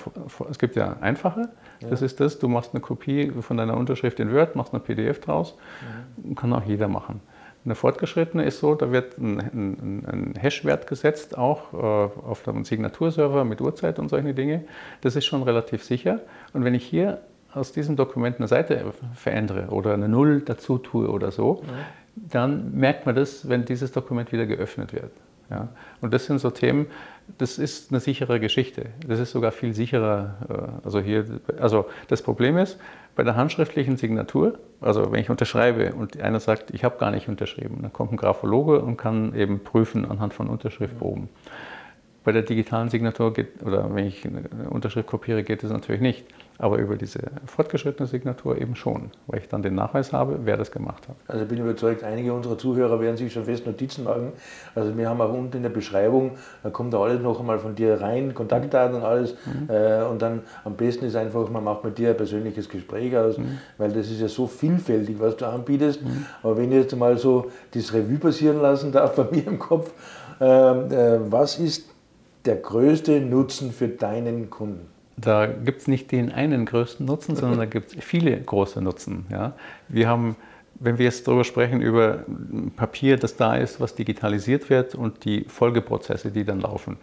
es 0.48 0.58
gibt 0.58 0.76
ja 0.76 0.96
einfache, 1.00 1.50
das 1.80 2.00
ist 2.00 2.20
das, 2.20 2.38
du 2.38 2.48
machst 2.48 2.70
eine 2.72 2.80
Kopie 2.80 3.30
von 3.40 3.58
deiner 3.58 3.76
Unterschrift 3.76 4.18
in 4.18 4.32
Word, 4.32 4.56
machst 4.56 4.72
eine 4.72 4.80
PDF 4.80 5.20
draus, 5.20 5.56
mhm. 6.22 6.34
kann 6.34 6.52
auch 6.54 6.64
jeder 6.64 6.88
machen. 6.88 7.20
Eine 7.64 7.74
fortgeschrittene 7.74 8.44
ist 8.44 8.60
so, 8.60 8.74
da 8.74 8.92
wird 8.92 9.18
ein, 9.18 9.40
ein, 9.40 10.04
ein 10.06 10.34
Hash-Wert 10.40 10.86
gesetzt, 10.86 11.36
auch 11.36 11.74
äh, 11.74 11.76
auf 11.76 12.48
einem 12.48 12.64
Signaturserver 12.64 13.44
mit 13.44 13.60
Uhrzeit 13.60 13.98
und 13.98 14.08
solche 14.08 14.32
Dinge. 14.32 14.64
Das 15.02 15.16
ist 15.16 15.26
schon 15.26 15.42
relativ 15.42 15.84
sicher. 15.84 16.20
Und 16.54 16.64
wenn 16.64 16.74
ich 16.74 16.84
hier 16.84 17.20
aus 17.52 17.72
diesem 17.72 17.96
Dokument 17.96 18.38
eine 18.38 18.48
Seite 18.48 18.92
verändere 19.14 19.68
oder 19.68 19.92
eine 19.92 20.08
Null 20.08 20.40
dazu 20.40 20.78
tue 20.78 21.10
oder 21.10 21.30
so, 21.30 21.62
dann 22.16 22.72
merkt 22.74 23.04
man 23.04 23.14
das, 23.14 23.48
wenn 23.48 23.66
dieses 23.66 23.92
Dokument 23.92 24.32
wieder 24.32 24.46
geöffnet 24.46 24.94
wird. 24.94 25.12
Ja? 25.50 25.68
Und 26.00 26.12
das 26.14 26.26
sind 26.26 26.38
so 26.38 26.50
Themen, 26.50 26.86
das 27.36 27.58
ist 27.58 27.90
eine 27.90 28.00
sichere 28.00 28.40
Geschichte. 28.40 28.86
Das 29.06 29.20
ist 29.20 29.32
sogar 29.32 29.52
viel 29.52 29.74
sicherer. 29.74 30.36
Äh, 30.48 30.84
also, 30.84 31.00
hier, 31.00 31.26
also 31.60 31.86
das 32.08 32.22
Problem 32.22 32.56
ist, 32.56 32.78
bei 33.16 33.22
der 33.22 33.36
handschriftlichen 33.36 33.96
Signatur, 33.96 34.58
also 34.80 35.12
wenn 35.12 35.20
ich 35.20 35.28
unterschreibe 35.28 35.92
und 35.94 36.20
einer 36.20 36.40
sagt, 36.40 36.70
ich 36.70 36.84
habe 36.84 36.98
gar 36.98 37.10
nicht 37.10 37.28
unterschrieben, 37.28 37.78
dann 37.82 37.92
kommt 37.92 38.12
ein 38.12 38.16
Graphologe 38.16 38.80
und 38.80 38.96
kann 38.96 39.34
eben 39.34 39.62
prüfen 39.62 40.08
anhand 40.08 40.34
von 40.34 40.48
Unterschriftproben. 40.48 41.28
Bei 42.24 42.32
der 42.32 42.42
digitalen 42.42 42.88
Signatur 42.88 43.32
geht, 43.32 43.62
oder 43.62 43.94
wenn 43.94 44.06
ich 44.06 44.24
eine 44.24 44.70
Unterschrift 44.70 45.08
kopiere, 45.08 45.42
geht 45.42 45.62
das 45.62 45.70
natürlich 45.70 46.00
nicht 46.00 46.24
aber 46.58 46.78
über 46.78 46.96
diese 46.96 47.20
fortgeschrittene 47.46 48.08
Signatur 48.08 48.60
eben 48.60 48.74
schon, 48.74 49.10
weil 49.28 49.40
ich 49.40 49.48
dann 49.48 49.62
den 49.62 49.76
Nachweis 49.76 50.12
habe, 50.12 50.40
wer 50.42 50.56
das 50.56 50.72
gemacht 50.72 51.08
hat. 51.08 51.14
Also 51.28 51.44
ich 51.44 51.48
bin 51.48 51.58
überzeugt, 51.58 52.02
einige 52.02 52.32
unserer 52.32 52.58
Zuhörer 52.58 53.00
werden 53.00 53.16
sich 53.16 53.32
schon 53.32 53.44
fest 53.44 53.64
Notizen 53.64 54.04
machen. 54.04 54.32
Also 54.74 54.96
wir 54.96 55.08
haben 55.08 55.20
auch 55.20 55.32
unten 55.32 55.58
in 55.58 55.62
der 55.62 55.70
Beschreibung, 55.70 56.32
da 56.64 56.70
kommt 56.70 56.92
da 56.92 57.00
alles 57.00 57.22
noch 57.22 57.38
einmal 57.38 57.60
von 57.60 57.76
dir 57.76 58.00
rein, 58.00 58.34
Kontaktdaten 58.34 58.96
und 58.96 59.04
alles. 59.04 59.34
Mhm. 59.46 59.70
Äh, 59.72 60.02
und 60.02 60.20
dann 60.20 60.42
am 60.64 60.74
besten 60.74 61.04
ist 61.04 61.14
einfach, 61.14 61.48
man 61.48 61.62
macht 61.62 61.84
mit 61.84 61.96
dir 61.96 62.10
ein 62.10 62.16
persönliches 62.16 62.68
Gespräch 62.68 63.16
aus, 63.16 63.38
mhm. 63.38 63.58
weil 63.78 63.92
das 63.92 64.10
ist 64.10 64.20
ja 64.20 64.28
so 64.28 64.48
vielfältig, 64.48 65.20
was 65.20 65.36
du 65.36 65.46
anbietest. 65.46 66.02
Mhm. 66.02 66.26
Aber 66.42 66.56
wenn 66.56 66.72
ich 66.72 66.78
jetzt 66.78 66.96
mal 66.96 67.16
so 67.18 67.52
das 67.72 67.92
Revue 67.94 68.18
passieren 68.18 68.60
lassen 68.60 68.90
darf 68.90 69.14
bei 69.14 69.24
mir 69.30 69.46
im 69.46 69.60
Kopf, 69.60 69.92
äh, 70.40 70.44
äh, 70.44 71.20
was 71.30 71.58
ist 71.58 71.88
der 72.44 72.56
größte 72.56 73.20
Nutzen 73.20 73.70
für 73.70 73.86
deinen 73.86 74.50
Kunden? 74.50 74.97
Da 75.20 75.46
gibt 75.46 75.80
es 75.80 75.88
nicht 75.88 76.12
den 76.12 76.30
einen 76.32 76.64
größten 76.64 77.04
Nutzen, 77.04 77.34
sondern 77.34 77.58
da 77.58 77.64
gibt 77.64 77.92
es 77.92 78.04
viele 78.04 78.40
große 78.40 78.80
Nutzen. 78.80 79.26
Ja. 79.30 79.52
Wir 79.88 80.08
haben, 80.08 80.36
wenn 80.74 80.98
wir 80.98 81.06
jetzt 81.06 81.26
darüber 81.26 81.44
sprechen, 81.44 81.80
über 81.80 82.24
Papier, 82.76 83.16
das 83.16 83.36
da 83.36 83.56
ist, 83.56 83.80
was 83.80 83.94
digitalisiert 83.94 84.70
wird 84.70 84.94
und 84.94 85.24
die 85.24 85.44
Folgeprozesse, 85.48 86.30
die 86.30 86.44
dann 86.44 86.60
laufen. 86.60 86.98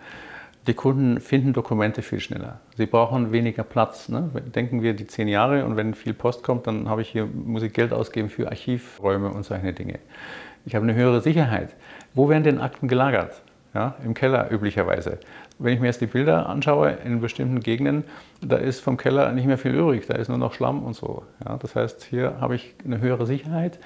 Die 0.67 0.73
Kunden 0.73 1.19
finden 1.19 1.53
Dokumente 1.53 2.01
viel 2.01 2.19
schneller. 2.19 2.59
Sie 2.75 2.87
brauchen 2.87 3.31
weniger 3.31 3.63
Platz. 3.63 4.09
Ne? 4.09 4.29
Denken 4.55 4.81
wir 4.81 4.93
die 4.93 5.05
zehn 5.05 5.27
Jahre 5.27 5.63
und 5.63 5.75
wenn 5.75 5.93
viel 5.93 6.13
Post 6.13 6.41
kommt, 6.41 6.65
dann 6.65 6.89
habe 6.89 7.01
ich 7.01 7.09
hier, 7.09 7.27
muss 7.27 7.61
ich 7.61 7.71
Geld 7.71 7.93
ausgeben 7.93 8.29
für 8.29 8.47
Archivräume 8.47 9.29
und 9.29 9.43
solche 9.43 9.73
Dinge. 9.73 9.99
Ich 10.65 10.73
habe 10.73 10.83
eine 10.83 10.95
höhere 10.95 11.21
Sicherheit. 11.21 11.69
Wo 12.15 12.29
werden 12.29 12.43
denn 12.43 12.59
Akten 12.59 12.87
gelagert? 12.87 13.41
Ja, 13.75 13.95
Im 14.05 14.13
Keller 14.13 14.49
üblicherweise. 14.51 15.19
Wenn 15.59 15.73
ich 15.73 15.81
mir 15.81 15.87
jetzt 15.87 15.99
die 15.99 16.07
Bilder 16.07 16.47
anschaue 16.47 16.91
in 17.03 17.19
bestimmten 17.19 17.59
Gegenden, 17.59 18.05
da 18.41 18.55
ist 18.55 18.79
vom 18.79 18.95
Keller 18.95 19.33
nicht 19.33 19.47
mehr 19.47 19.57
viel 19.57 19.75
übrig, 19.75 20.07
da 20.07 20.15
ist 20.15 20.29
nur 20.29 20.37
noch 20.37 20.53
Schlamm 20.53 20.81
und 20.81 20.95
so. 20.95 21.23
Ja, 21.43 21.57
das 21.57 21.75
heißt, 21.75 22.05
hier 22.05 22.39
habe 22.39 22.55
ich 22.55 22.73
eine 22.85 23.01
höhere 23.01 23.25
Sicherheit, 23.25 23.77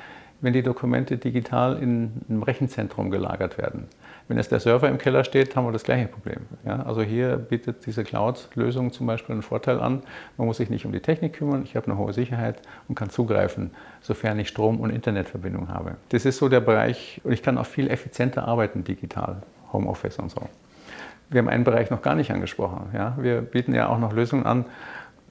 wenn 0.42 0.54
die 0.54 0.62
Dokumente 0.62 1.18
digital 1.18 1.82
in 1.82 2.22
einem 2.30 2.44
Rechenzentrum 2.44 3.10
gelagert 3.10 3.58
werden. 3.58 3.88
Wenn 4.28 4.38
jetzt 4.38 4.52
der 4.52 4.60
Server 4.60 4.88
im 4.88 5.00
Keller 5.00 5.24
steht, 5.24 5.56
haben 5.56 5.66
wir 5.66 5.72
das 5.72 5.84
gleiche 5.84 6.08
Problem. 6.08 6.42
Ja, 6.64 6.84
also 6.84 7.02
hier 7.02 7.38
bietet 7.38 7.88
diese 7.88 8.04
Cloud-Lösung 8.04 8.94
zum 8.94 9.08
Beispiel 9.08 9.34
einen 9.34 9.42
Vorteil 9.42 9.80
an. 9.80 10.04
Man 10.38 10.46
muss 10.46 10.58
sich 10.58 10.70
nicht 10.70 10.86
um 10.86 10.92
die 10.92 11.00
Technik 11.00 11.34
kümmern, 11.34 11.64
ich 11.64 11.76
habe 11.76 11.88
eine 11.88 11.98
hohe 11.98 12.14
Sicherheit 12.14 12.62
und 12.88 12.94
kann 12.94 13.10
zugreifen, 13.10 13.72
sofern 14.02 14.38
ich 14.38 14.50
Strom- 14.50 14.80
und 14.80 14.92
Internetverbindung 14.92 15.70
habe. 15.70 15.96
Das 16.10 16.26
ist 16.26 16.38
so 16.38 16.48
der 16.48 16.62
Bereich, 16.62 17.22
und 17.24 17.32
ich 17.32 17.42
kann 17.42 17.58
auch 17.58 17.66
viel 17.66 17.90
effizienter 17.90 18.48
arbeiten 18.48 18.84
digital, 18.84 19.42
Homeoffice 19.72 20.18
und 20.18 20.32
so 20.32 20.50
wir 21.30 21.40
haben 21.40 21.50
einen 21.50 21.64
Bereich 21.64 21.90
noch 21.90 22.02
gar 22.02 22.16
nicht 22.16 22.32
angesprochen. 22.32 22.90
Ja? 22.94 23.16
Wir 23.20 23.42
bieten 23.42 23.74
ja 23.74 23.88
auch 23.88 24.00
noch 24.00 24.14
Lösungen 24.14 24.46
an, 24.46 24.66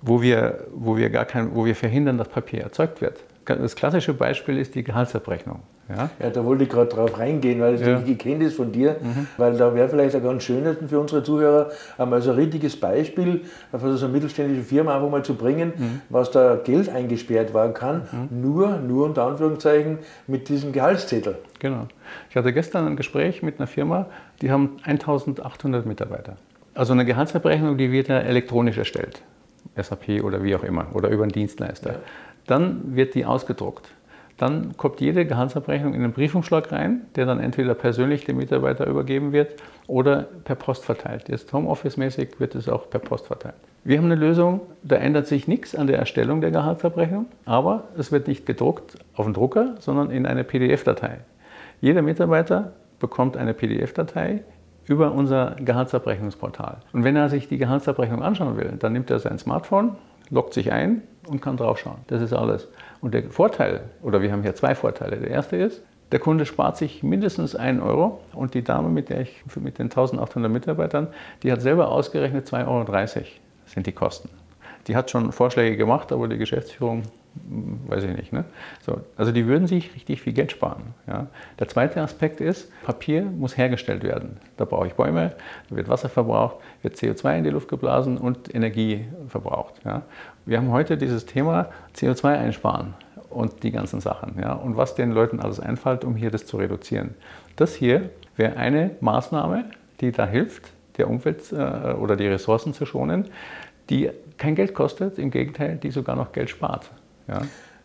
wo 0.00 0.22
wir, 0.22 0.66
wo 0.72 0.96
wir, 0.96 1.10
gar 1.10 1.24
kein, 1.24 1.54
wo 1.54 1.64
wir 1.64 1.74
verhindern, 1.74 2.18
dass 2.18 2.28
Papier 2.28 2.62
erzeugt 2.62 3.00
wird. 3.00 3.18
Das 3.44 3.74
klassische 3.74 4.14
Beispiel 4.14 4.58
ist 4.58 4.74
die 4.74 4.84
Gehaltsabrechnung. 4.84 5.60
Ja, 5.88 6.10
ja 6.20 6.30
da 6.30 6.44
wollte 6.44 6.64
ich 6.64 6.70
gerade 6.70 6.88
drauf 6.88 7.18
reingehen, 7.18 7.60
weil 7.60 7.74
es 7.74 7.80
ja. 7.80 8.00
gekannt 8.00 8.42
ist 8.42 8.56
von 8.56 8.72
dir, 8.72 8.96
mhm. 9.00 9.26
weil 9.36 9.56
da 9.56 9.74
wäre 9.74 9.88
vielleicht 9.88 10.14
auch 10.16 10.22
ganz 10.22 10.42
schön 10.42 10.64
für 10.86 11.00
unsere 11.00 11.22
Zuhörer, 11.22 11.70
einmal 11.96 12.20
so 12.20 12.30
ein 12.30 12.36
richtiges 12.36 12.78
Beispiel 12.78 13.42
für 13.70 13.96
so 13.96 14.06
eine 14.06 14.14
mittelständische 14.14 14.62
Firma 14.62 14.94
einfach 14.94 15.10
mal 15.10 15.24
zu 15.24 15.34
bringen, 15.34 15.72
mhm. 15.76 16.00
was 16.10 16.30
da 16.30 16.56
Geld 16.56 16.88
eingesperrt 16.88 17.54
werden 17.54 17.74
kann, 17.74 18.02
mhm. 18.12 18.40
nur, 18.40 18.76
nur 18.78 19.06
unter 19.06 19.24
Anführungszeichen 19.24 19.98
mit 20.26 20.48
diesem 20.48 20.72
Gehaltszettel. 20.72 21.38
Genau. 21.58 21.86
Ich 22.30 22.36
hatte 22.36 22.52
gestern 22.52 22.86
ein 22.86 22.96
Gespräch 22.96 23.42
mit 23.42 23.58
einer 23.58 23.66
Firma, 23.66 24.06
die 24.42 24.50
haben 24.50 24.76
1800 24.84 25.86
Mitarbeiter. 25.86 26.36
Also 26.74 26.92
eine 26.92 27.04
Gehaltsabrechnung, 27.04 27.76
die 27.76 27.90
wird 27.90 28.08
ja 28.08 28.18
elektronisch 28.18 28.78
erstellt. 28.78 29.22
SAP 29.76 30.22
oder 30.22 30.42
wie 30.42 30.54
auch 30.54 30.62
immer 30.62 30.86
oder 30.94 31.08
über 31.08 31.24
einen 31.24 31.32
Dienstleister. 31.32 31.92
Ja. 31.92 31.98
Dann 32.46 32.96
wird 32.96 33.14
die 33.14 33.24
ausgedruckt. 33.24 33.88
Dann 34.38 34.76
kommt 34.76 35.00
jede 35.00 35.26
Gehaltsabrechnung 35.26 35.94
in 35.94 36.04
einen 36.04 36.12
Briefumschlag 36.12 36.70
rein, 36.70 37.02
der 37.16 37.26
dann 37.26 37.40
entweder 37.40 37.74
persönlich 37.74 38.24
dem 38.24 38.36
Mitarbeiter 38.36 38.86
übergeben 38.86 39.32
wird 39.32 39.54
oder 39.88 40.28
per 40.44 40.54
Post 40.54 40.84
verteilt. 40.84 41.28
Jetzt 41.28 41.52
Homeoffice-mäßig 41.52 42.38
wird 42.38 42.54
es 42.54 42.68
auch 42.68 42.88
per 42.88 43.00
Post 43.00 43.26
verteilt. 43.26 43.56
Wir 43.82 43.98
haben 43.98 44.04
eine 44.04 44.14
Lösung, 44.14 44.60
da 44.82 44.96
ändert 44.96 45.26
sich 45.26 45.48
nichts 45.48 45.74
an 45.74 45.88
der 45.88 45.98
Erstellung 45.98 46.40
der 46.40 46.52
Gehaltsabrechnung, 46.52 47.26
aber 47.46 47.84
es 47.98 48.12
wird 48.12 48.28
nicht 48.28 48.46
gedruckt 48.46 48.96
auf 49.14 49.26
den 49.26 49.34
Drucker, 49.34 49.74
sondern 49.80 50.10
in 50.10 50.24
eine 50.24 50.44
PDF-Datei. 50.44 51.18
Jeder 51.80 52.02
Mitarbeiter 52.02 52.72
bekommt 53.00 53.36
eine 53.36 53.54
PDF-Datei 53.54 54.42
über 54.86 55.12
unser 55.12 55.56
Gehaltsabrechnungsportal. 55.58 56.78
Und 56.92 57.04
wenn 57.04 57.16
er 57.16 57.28
sich 57.28 57.48
die 57.48 57.58
Gehaltsabrechnung 57.58 58.22
anschauen 58.22 58.56
will, 58.56 58.74
dann 58.78 58.92
nimmt 58.92 59.10
er 59.10 59.18
sein 59.18 59.38
Smartphone, 59.38 59.96
loggt 60.30 60.54
sich 60.54 60.72
ein 60.72 61.02
und 61.28 61.42
kann 61.42 61.56
draufschauen. 61.56 61.98
Das 62.06 62.22
ist 62.22 62.32
alles. 62.32 62.68
Und 63.00 63.14
der 63.14 63.30
Vorteil, 63.30 63.82
oder 64.02 64.22
wir 64.22 64.32
haben 64.32 64.42
hier 64.42 64.54
zwei 64.54 64.74
Vorteile. 64.74 65.16
Der 65.16 65.30
erste 65.30 65.56
ist, 65.56 65.82
der 66.10 66.20
Kunde 66.20 66.46
spart 66.46 66.76
sich 66.76 67.02
mindestens 67.02 67.54
einen 67.54 67.80
Euro 67.80 68.20
und 68.32 68.54
die 68.54 68.62
Dame, 68.62 68.88
mit 68.88 69.10
der 69.10 69.20
ich 69.20 69.42
mit 69.56 69.78
den 69.78 69.86
1800 69.86 70.50
Mitarbeitern, 70.50 71.08
die 71.42 71.52
hat 71.52 71.60
selber 71.60 71.88
ausgerechnet 71.90 72.46
2,30 72.48 72.66
Euro 72.66 73.26
sind 73.66 73.86
die 73.86 73.92
Kosten. 73.92 74.30
Die 74.88 74.96
hat 74.96 75.10
schon 75.10 75.32
Vorschläge 75.32 75.76
gemacht, 75.76 76.10
aber 76.12 76.28
die 76.28 76.38
Geschäftsführung 76.38 77.02
hm, 77.48 77.80
weiß 77.86 78.04
ich 78.04 78.16
nicht. 78.16 78.32
Ne? 78.32 78.44
So, 78.80 79.00
also 79.16 79.32
die 79.32 79.46
würden 79.46 79.66
sich 79.66 79.94
richtig 79.94 80.22
viel 80.22 80.32
Geld 80.32 80.50
sparen. 80.52 80.94
Ja? 81.06 81.26
Der 81.58 81.68
zweite 81.68 82.00
Aspekt 82.00 82.40
ist, 82.40 82.70
Papier 82.82 83.22
muss 83.22 83.56
hergestellt 83.56 84.02
werden. 84.02 84.38
Da 84.56 84.64
brauche 84.64 84.86
ich 84.86 84.94
Bäume, 84.94 85.32
da 85.68 85.76
wird 85.76 85.88
Wasser 85.88 86.08
verbraucht, 86.08 86.56
wird 86.82 86.96
CO2 86.96 87.38
in 87.38 87.44
die 87.44 87.50
Luft 87.50 87.68
geblasen 87.68 88.18
und 88.18 88.54
Energie 88.54 89.06
verbraucht. 89.28 89.74
Ja? 89.84 90.02
Wir 90.46 90.58
haben 90.58 90.70
heute 90.70 90.96
dieses 90.96 91.26
Thema 91.26 91.68
CO2 91.94 92.38
einsparen 92.38 92.94
und 93.30 93.62
die 93.62 93.70
ganzen 93.70 94.00
Sachen. 94.00 94.38
Ja? 94.40 94.54
Und 94.54 94.76
was 94.76 94.94
den 94.94 95.12
Leuten 95.12 95.40
alles 95.40 95.60
einfällt, 95.60 96.04
um 96.04 96.16
hier 96.16 96.30
das 96.30 96.46
zu 96.46 96.56
reduzieren. 96.56 97.14
Das 97.56 97.74
hier 97.74 98.10
wäre 98.36 98.56
eine 98.56 98.92
Maßnahme, 99.00 99.64
die 100.00 100.12
da 100.12 100.26
hilft, 100.26 100.72
der 100.96 101.08
Umwelt 101.08 101.52
äh, 101.52 101.92
oder 101.92 102.16
die 102.16 102.26
Ressourcen 102.26 102.74
zu 102.74 102.84
schonen, 102.84 103.26
die 103.90 104.10
kein 104.36 104.54
Geld 104.54 104.74
kostet, 104.74 105.18
im 105.18 105.30
Gegenteil, 105.30 105.78
die 105.82 105.90
sogar 105.90 106.16
noch 106.16 106.32
Geld 106.32 106.50
spart. 106.50 106.90
Ja? 107.26 107.42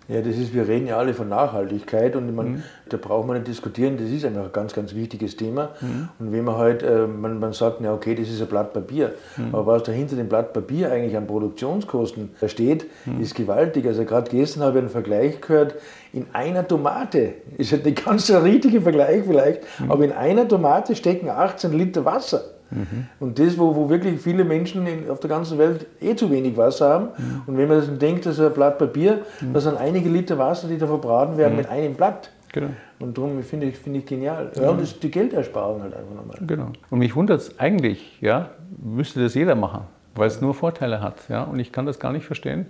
Ja, 0.09 0.19
das 0.19 0.37
ist, 0.37 0.53
wir 0.53 0.67
reden 0.67 0.87
ja 0.87 0.97
alle 0.97 1.13
von 1.13 1.29
Nachhaltigkeit 1.29 2.15
und 2.17 2.35
man, 2.35 2.51
mhm. 2.51 2.63
da 2.89 2.97
braucht 2.97 3.25
man 3.25 3.37
nicht 3.37 3.47
diskutieren, 3.47 3.95
das 3.97 4.09
ist 4.09 4.25
einfach 4.25 4.45
ein 4.45 4.51
ganz, 4.51 4.73
ganz 4.73 4.93
wichtiges 4.93 5.37
Thema. 5.37 5.69
Mhm. 5.79 6.09
Und 6.19 6.31
wenn 6.33 6.43
man 6.43 6.57
halt, 6.57 6.83
äh, 6.83 7.07
man, 7.07 7.39
man 7.39 7.53
sagt, 7.53 7.79
ja 7.79 7.93
okay, 7.93 8.13
das 8.13 8.27
ist 8.27 8.41
ein 8.41 8.47
Blatt 8.47 8.73
Papier, 8.73 9.13
mhm. 9.37 9.55
aber 9.55 9.65
was 9.65 9.83
dahinter 9.83 10.17
dem 10.17 10.27
Blatt 10.27 10.51
Papier 10.51 10.91
eigentlich 10.91 11.15
an 11.15 11.25
Produktionskosten 11.25 12.31
steht, 12.47 12.85
mhm. 13.05 13.21
ist 13.21 13.33
gewaltig. 13.35 13.85
Also 13.87 14.03
gerade 14.03 14.29
gestern 14.29 14.63
habe 14.63 14.79
ich 14.79 14.83
einen 14.83 14.89
Vergleich 14.89 15.39
gehört, 15.39 15.75
in 16.11 16.27
einer 16.33 16.67
Tomate, 16.67 17.35
ist 17.57 17.71
halt 17.71 17.85
nicht 17.85 18.05
ganz 18.05 18.27
der 18.27 18.43
richtige 18.43 18.81
Vergleich 18.81 19.23
vielleicht, 19.25 19.61
mhm. 19.79 19.89
aber 19.89 20.03
in 20.03 20.11
einer 20.11 20.47
Tomate 20.47 20.97
stecken 20.97 21.29
18 21.29 21.71
Liter 21.71 22.03
Wasser. 22.03 22.43
Mhm. 22.73 23.07
Und 23.19 23.39
das, 23.39 23.57
wo, 23.57 23.75
wo 23.75 23.89
wirklich 23.89 24.19
viele 24.19 24.43
Menschen 24.43 24.85
in, 24.87 25.09
auf 25.09 25.19
der 25.19 25.29
ganzen 25.29 25.57
Welt 25.57 25.85
eh 26.01 26.15
zu 26.15 26.29
wenig 26.31 26.57
Wasser 26.57 26.89
haben. 26.89 27.05
Mhm. 27.17 27.41
Und 27.47 27.57
wenn 27.57 27.67
man 27.67 27.77
das 27.77 27.97
denkt, 27.97 28.25
das 28.25 28.37
ist 28.37 28.45
ein 28.45 28.53
Blatt 28.53 28.77
Papier, 28.77 29.21
mhm. 29.41 29.53
das 29.53 29.63
sind 29.63 29.77
einige 29.77 30.09
Liter 30.09 30.37
Wasser, 30.37 30.67
die 30.67 30.77
da 30.77 30.87
verbraten 30.87 31.37
werden 31.37 31.55
mit 31.57 31.69
einem 31.69 31.93
Blatt. 31.93 32.29
Genau. 32.53 32.69
Und 32.99 33.17
darum 33.17 33.41
finde 33.43 33.65
ich, 33.67 33.77
find 33.77 33.97
ich 33.97 34.05
genial. 34.05 34.51
Ja, 34.55 34.69
und 34.69 34.79
das 34.79 34.91
ist 34.91 35.03
die 35.03 35.09
Geldersparung 35.11 35.81
halt 35.81 35.93
einfach 35.95 36.15
nochmal. 36.15 36.37
Genau. 36.45 36.71
Und 36.89 36.99
mich 36.99 37.15
wundert 37.15 37.41
es 37.41 37.59
eigentlich, 37.59 38.21
ja, 38.21 38.51
müsste 38.81 39.21
das 39.21 39.33
jeder 39.33 39.55
machen, 39.55 39.81
weil 40.15 40.27
es 40.27 40.39
nur 40.39 40.53
Vorteile 40.53 41.01
hat. 41.01 41.27
Ja? 41.29 41.43
Und 41.43 41.59
ich 41.59 41.71
kann 41.71 41.85
das 41.85 41.99
gar 41.99 42.13
nicht 42.13 42.25
verstehen, 42.25 42.67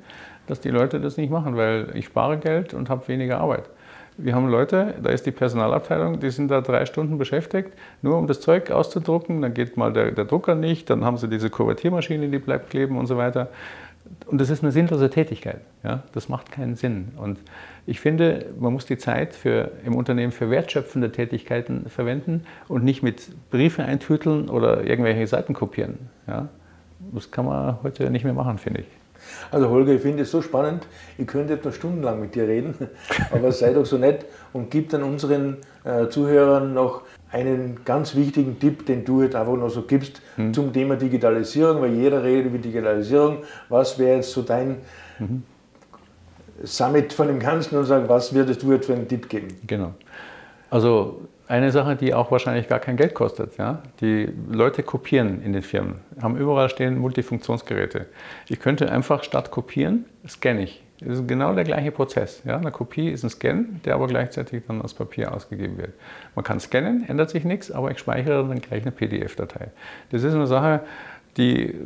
dass 0.48 0.62
die 0.62 0.70
Leute 0.70 1.00
das 1.02 1.18
nicht 1.18 1.30
machen, 1.30 1.58
weil 1.58 1.92
ich 1.96 2.06
spare 2.06 2.38
Geld 2.38 2.74
und 2.74 2.90
habe 2.90 3.08
weniger 3.10 3.40
Arbeit. 3.40 3.70
Wir 4.18 4.36
haben 4.36 4.48
Leute, 4.48 4.94
da 5.02 5.10
ist 5.10 5.26
die 5.26 5.32
Personalabteilung, 5.32 6.20
die 6.20 6.30
sind 6.30 6.50
da 6.50 6.62
drei 6.62 6.86
Stunden 6.86 7.18
beschäftigt, 7.18 7.72
nur 8.02 8.18
um 8.18 8.28
das 8.28 8.42
Zeug 8.42 8.70
auszudrucken. 8.70 9.42
Dann 9.42 9.54
geht 9.54 9.76
mal 9.76 9.92
der, 9.92 10.12
der 10.12 10.26
Drucker 10.26 10.56
nicht, 10.56 10.90
dann 10.90 11.04
haben 11.04 11.18
sie 11.18 11.28
diese 11.28 11.50
Kuvertiermaschine, 11.50 12.30
die 12.30 12.40
bleibt 12.40 12.70
kleben 12.70 12.98
und 12.98 13.08
so 13.08 13.18
weiter. 13.18 13.50
Und 14.28 14.40
das 14.40 14.50
ist 14.50 14.64
eine 14.64 14.72
sinnlose 14.72 15.10
Tätigkeit. 15.10 15.62
Ja? 15.84 16.04
Das 16.14 16.30
macht 16.30 16.52
keinen 16.52 16.76
Sinn. 16.76 17.14
Und 17.18 17.40
ich 17.86 18.00
finde, 18.00 18.46
man 18.60 18.74
muss 18.74 18.86
die 18.86 18.98
Zeit 18.98 19.34
für, 19.34 19.72
im 19.86 19.96
Unternehmen 19.96 20.32
für 20.32 20.50
wertschöpfende 20.50 21.12
Tätigkeiten 21.12 21.90
verwenden 21.90 22.46
und 22.68 22.84
nicht 22.84 23.04
mit 23.04 23.30
Briefe 23.50 23.84
eintüteln 23.84 24.50
oder 24.50 24.84
irgendwelche 24.84 25.26
Seiten 25.28 25.54
kopieren. 25.54 25.98
Ja? 26.28 26.50
Das 27.12 27.32
kann 27.32 27.46
man 27.46 27.78
heute 27.84 28.10
nicht 28.10 28.24
mehr 28.24 28.34
machen, 28.34 28.58
finde 28.58 28.82
ich. 28.82 29.03
Also 29.52 29.70
Holger, 29.70 29.94
ich 29.94 30.02
finde 30.02 30.24
es 30.24 30.32
so 30.32 30.42
spannend, 30.42 30.88
ich 31.18 31.28
könnte 31.28 31.54
jetzt 31.54 31.66
noch 31.66 31.74
stundenlang 31.74 32.20
mit 32.20 32.36
dir 32.36 32.48
reden, 32.48 32.76
aber 33.32 33.52
sei 33.52 33.74
doch 33.74 33.86
so 33.86 33.98
nett 33.98 34.26
und 34.52 34.72
gib 34.72 34.90
dann 34.90 35.04
unseren 35.04 35.58
äh, 35.84 36.08
Zuhörern 36.08 36.74
noch 36.74 37.02
einen 37.32 37.84
ganz 37.84 38.16
wichtigen 38.16 38.60
Tipp, 38.60 38.86
den 38.86 39.04
du 39.04 39.24
jetzt 39.24 39.36
einfach 39.36 39.56
noch 39.56 39.70
so 39.70 39.82
gibst 39.82 40.22
mhm. 40.38 40.54
zum 40.54 40.72
Thema 40.72 40.96
Digitalisierung, 40.96 41.82
weil 41.82 41.94
jeder 41.94 42.24
redet 42.24 42.46
über 42.48 42.60
Digitalisierung. 42.60 43.40
Was 43.70 43.98
wäre 43.98 44.18
jetzt 44.18 44.32
so 44.32 44.44
dein 44.44 44.78
mhm. 45.18 45.44
Summit 46.64 47.12
von 47.12 47.28
dem 47.28 47.40
Ganzen 47.40 47.78
und 47.78 47.86
sagen, 47.86 48.08
was 48.08 48.34
würdest 48.34 48.62
du 48.62 48.72
jetzt 48.72 48.86
für 48.86 48.94
einen 48.94 49.08
Tipp 49.08 49.28
geben? 49.30 49.48
Genau. 49.66 49.94
Also 50.70 51.22
eine 51.48 51.72
Sache, 51.72 51.96
die 51.96 52.14
auch 52.14 52.32
wahrscheinlich 52.32 52.68
gar 52.68 52.80
kein 52.80 52.98
Geld 52.98 53.14
kostet. 53.14 53.58
Ja? 53.58 53.84
Die 54.02 54.32
Leute 54.50 54.84
kopieren 54.84 55.42
in 55.42 55.54
den 55.54 55.62
Firmen, 55.62 55.96
haben 56.22 56.38
überall 56.38 56.70
stehen 56.70 56.98
Multifunktionsgeräte. 56.98 58.08
Ich 58.48 58.60
könnte 58.60 58.92
einfach 58.92 59.24
statt 59.24 59.52
kopieren, 59.52 60.06
scanne 60.28 60.64
ich. 60.64 60.84
Das 61.00 61.20
ist 61.20 61.28
genau 61.28 61.54
der 61.54 61.66
gleiche 61.66 61.92
Prozess. 61.92 62.42
Ja? 62.46 62.58
Eine 62.58 62.72
Kopie 62.72 63.10
ist 63.10 63.24
ein 63.24 63.30
Scan, 63.30 63.82
der 63.84 63.96
aber 63.96 64.08
gleichzeitig 64.08 64.64
dann 64.68 64.82
als 64.82 64.94
Papier 64.94 65.34
ausgegeben 65.34 65.78
wird. 65.78 65.94
Man 66.36 66.46
kann 66.46 66.60
scannen, 66.60 67.08
ändert 67.08 67.30
sich 67.30 67.44
nichts, 67.44 67.72
aber 67.72 67.92
ich 67.92 68.00
speichere 68.00 68.48
dann 68.48 68.62
gleich 68.62 68.84
eine 68.84 68.92
PDF-Datei. 68.92 69.72
Das 70.12 70.24
ist 70.24 70.34
eine 70.34 70.48
Sache, 70.48 70.82
die 71.38 71.66
äh, 71.66 71.78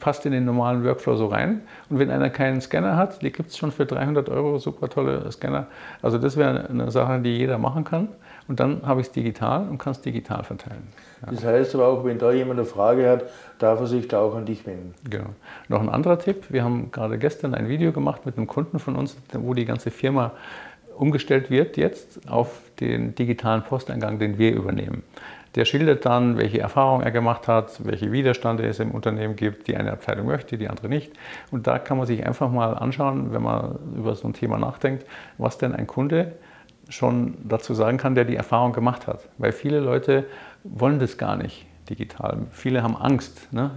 passt 0.00 0.26
in 0.26 0.32
den 0.32 0.44
normalen 0.44 0.84
Workflow 0.84 1.16
so 1.16 1.26
rein. 1.26 1.62
Und 1.88 1.98
wenn 1.98 2.10
einer 2.10 2.30
keinen 2.30 2.60
Scanner 2.60 2.96
hat, 2.96 3.22
die 3.22 3.30
gibt 3.30 3.50
es 3.50 3.56
schon 3.56 3.70
für 3.70 3.86
300 3.86 4.28
Euro, 4.28 4.58
super 4.58 4.88
tolle 4.88 5.30
Scanner. 5.30 5.66
Also 6.02 6.18
das 6.18 6.36
wäre 6.36 6.68
eine 6.68 6.90
Sache, 6.90 7.20
die 7.20 7.36
jeder 7.36 7.58
machen 7.58 7.84
kann. 7.84 8.08
Und 8.48 8.60
dann 8.60 8.80
habe 8.86 9.02
ich 9.02 9.08
es 9.08 9.12
digital 9.12 9.68
und 9.68 9.76
kann 9.78 9.92
es 9.92 10.00
digital 10.00 10.42
verteilen. 10.42 10.88
Ja. 11.20 11.32
Das 11.32 11.44
heißt 11.44 11.74
aber 11.74 11.86
auch, 11.86 12.04
wenn 12.04 12.18
da 12.18 12.32
jemand 12.32 12.58
eine 12.58 12.66
Frage 12.66 13.08
hat, 13.08 13.24
darf 13.58 13.78
er 13.80 13.86
sich 13.86 14.08
da 14.08 14.20
auch 14.20 14.34
an 14.34 14.46
dich 14.46 14.66
wenden. 14.66 14.94
Genau. 15.08 15.30
Noch 15.68 15.80
ein 15.80 15.90
anderer 15.90 16.18
Tipp. 16.18 16.46
Wir 16.48 16.64
haben 16.64 16.90
gerade 16.90 17.18
gestern 17.18 17.54
ein 17.54 17.68
Video 17.68 17.92
gemacht 17.92 18.24
mit 18.24 18.38
einem 18.38 18.46
Kunden 18.46 18.78
von 18.78 18.96
uns, 18.96 19.16
wo 19.34 19.52
die 19.52 19.66
ganze 19.66 19.90
Firma 19.90 20.32
umgestellt 20.96 21.50
wird 21.50 21.76
jetzt 21.76 22.28
auf 22.28 22.60
den 22.80 23.14
digitalen 23.14 23.62
Posteingang, 23.62 24.18
den 24.18 24.38
wir 24.38 24.54
übernehmen. 24.54 25.02
Der 25.58 25.64
schildert 25.64 26.06
dann, 26.06 26.38
welche 26.38 26.60
Erfahrungen 26.60 27.02
er 27.02 27.10
gemacht 27.10 27.48
hat, 27.48 27.84
welche 27.84 28.12
Widerstände 28.12 28.64
es 28.64 28.78
im 28.78 28.92
Unternehmen 28.92 29.34
gibt, 29.34 29.66
die 29.66 29.76
eine 29.76 29.90
Abteilung 29.90 30.28
möchte, 30.28 30.56
die 30.56 30.68
andere 30.68 30.88
nicht. 30.88 31.12
Und 31.50 31.66
da 31.66 31.80
kann 31.80 31.98
man 31.98 32.06
sich 32.06 32.24
einfach 32.24 32.48
mal 32.48 32.74
anschauen, 32.74 33.32
wenn 33.32 33.42
man 33.42 33.76
über 33.96 34.14
so 34.14 34.28
ein 34.28 34.34
Thema 34.34 34.56
nachdenkt, 34.56 35.04
was 35.36 35.58
denn 35.58 35.74
ein 35.74 35.88
Kunde 35.88 36.36
schon 36.88 37.38
dazu 37.42 37.74
sagen 37.74 37.98
kann, 37.98 38.14
der 38.14 38.24
die 38.24 38.36
Erfahrung 38.36 38.72
gemacht 38.72 39.08
hat. 39.08 39.28
Weil 39.36 39.50
viele 39.50 39.80
Leute 39.80 40.26
wollen 40.62 41.00
das 41.00 41.18
gar 41.18 41.36
nicht 41.36 41.66
digital. 41.90 42.38
Viele 42.52 42.84
haben 42.84 42.96
Angst. 42.96 43.52
Ne? 43.52 43.72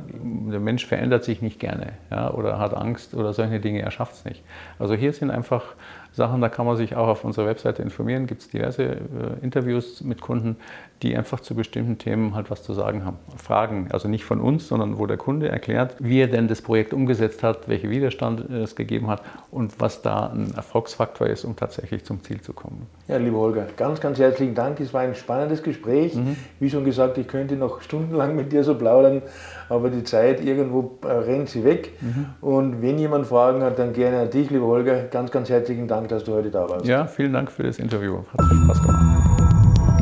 Der 0.51 0.59
Mensch 0.59 0.85
verändert 0.85 1.23
sich 1.23 1.41
nicht 1.41 1.59
gerne 1.59 1.93
ja? 2.11 2.31
oder 2.31 2.59
hat 2.59 2.75
Angst 2.75 3.15
oder 3.15 3.33
solche 3.33 3.59
Dinge, 3.59 3.81
er 3.81 3.89
schafft 3.89 4.13
es 4.13 4.25
nicht. 4.25 4.43
Also 4.77 4.93
hier 4.93 5.13
sind 5.13 5.31
einfach 5.31 5.63
Sachen, 6.11 6.41
da 6.41 6.49
kann 6.49 6.65
man 6.65 6.75
sich 6.75 6.95
auch 6.95 7.07
auf 7.07 7.23
unserer 7.23 7.47
Webseite 7.47 7.81
informieren, 7.81 8.27
gibt 8.27 8.41
es 8.41 8.49
diverse 8.49 8.83
äh, 8.83 8.97
Interviews 9.41 10.01
mit 10.01 10.21
Kunden, 10.21 10.57
die 11.01 11.17
einfach 11.17 11.39
zu 11.39 11.55
bestimmten 11.55 11.97
Themen 11.97 12.35
halt 12.35 12.51
was 12.51 12.63
zu 12.63 12.73
sagen 12.73 13.05
haben. 13.05 13.17
Fragen, 13.35 13.87
also 13.91 14.07
nicht 14.07 14.23
von 14.23 14.39
uns, 14.39 14.67
sondern 14.67 14.99
wo 14.99 15.07
der 15.07 15.17
Kunde 15.17 15.49
erklärt, 15.49 15.95
wie 15.99 16.19
er 16.19 16.27
denn 16.27 16.47
das 16.47 16.61
Projekt 16.61 16.93
umgesetzt 16.93 17.43
hat, 17.43 17.67
welche 17.67 17.89
Widerstand 17.89 18.49
es 18.49 18.75
gegeben 18.75 19.07
hat 19.07 19.21
und 19.49 19.79
was 19.79 20.01
da 20.01 20.27
ein 20.27 20.53
Erfolgsfaktor 20.55 21.27
ist, 21.27 21.43
um 21.43 21.55
tatsächlich 21.55 22.05
zum 22.05 22.23
Ziel 22.23 22.41
zu 22.41 22.53
kommen. 22.53 22.87
Ja, 23.07 23.17
lieber 23.17 23.39
Holger, 23.39 23.65
ganz, 23.77 23.99
ganz 23.99 24.19
herzlichen 24.19 24.53
Dank. 24.53 24.79
Es 24.79 24.93
war 24.93 25.01
ein 25.01 25.15
spannendes 25.15 25.63
Gespräch. 25.63 26.15
Mhm. 26.15 26.35
Wie 26.59 26.69
schon 26.69 26.85
gesagt, 26.85 27.17
ich 27.17 27.27
könnte 27.27 27.55
noch 27.55 27.81
stundenlang 27.81 28.35
mit 28.35 28.51
dir 28.51 28.63
so 28.63 28.75
plaudern, 28.75 29.23
aber 29.69 29.89
die 29.89 30.03
Zeit 30.03 30.43
irgendwo 30.43 30.97
äh, 31.03 31.07
rennt 31.07 31.49
sie 31.49 31.63
weg. 31.63 31.93
Mhm. 32.01 32.25
Und 32.41 32.81
wenn 32.81 32.99
jemand 32.99 33.25
Fragen 33.27 33.63
hat, 33.63 33.79
dann 33.79 33.93
gerne 33.93 34.19
an 34.21 34.29
dich, 34.29 34.49
lieber 34.49 34.67
Holger. 34.67 35.03
Ganz, 35.05 35.31
ganz 35.31 35.49
herzlichen 35.49 35.87
Dank, 35.87 36.09
dass 36.09 36.23
du 36.23 36.33
heute 36.33 36.51
da 36.51 36.69
warst. 36.69 36.85
Ja, 36.85 37.07
vielen 37.07 37.33
Dank 37.33 37.51
für 37.51 37.63
das 37.63 37.79
Interview. 37.79 38.19
Hat 38.37 38.45
Spaß 38.45 38.81
gemacht. 38.81 39.10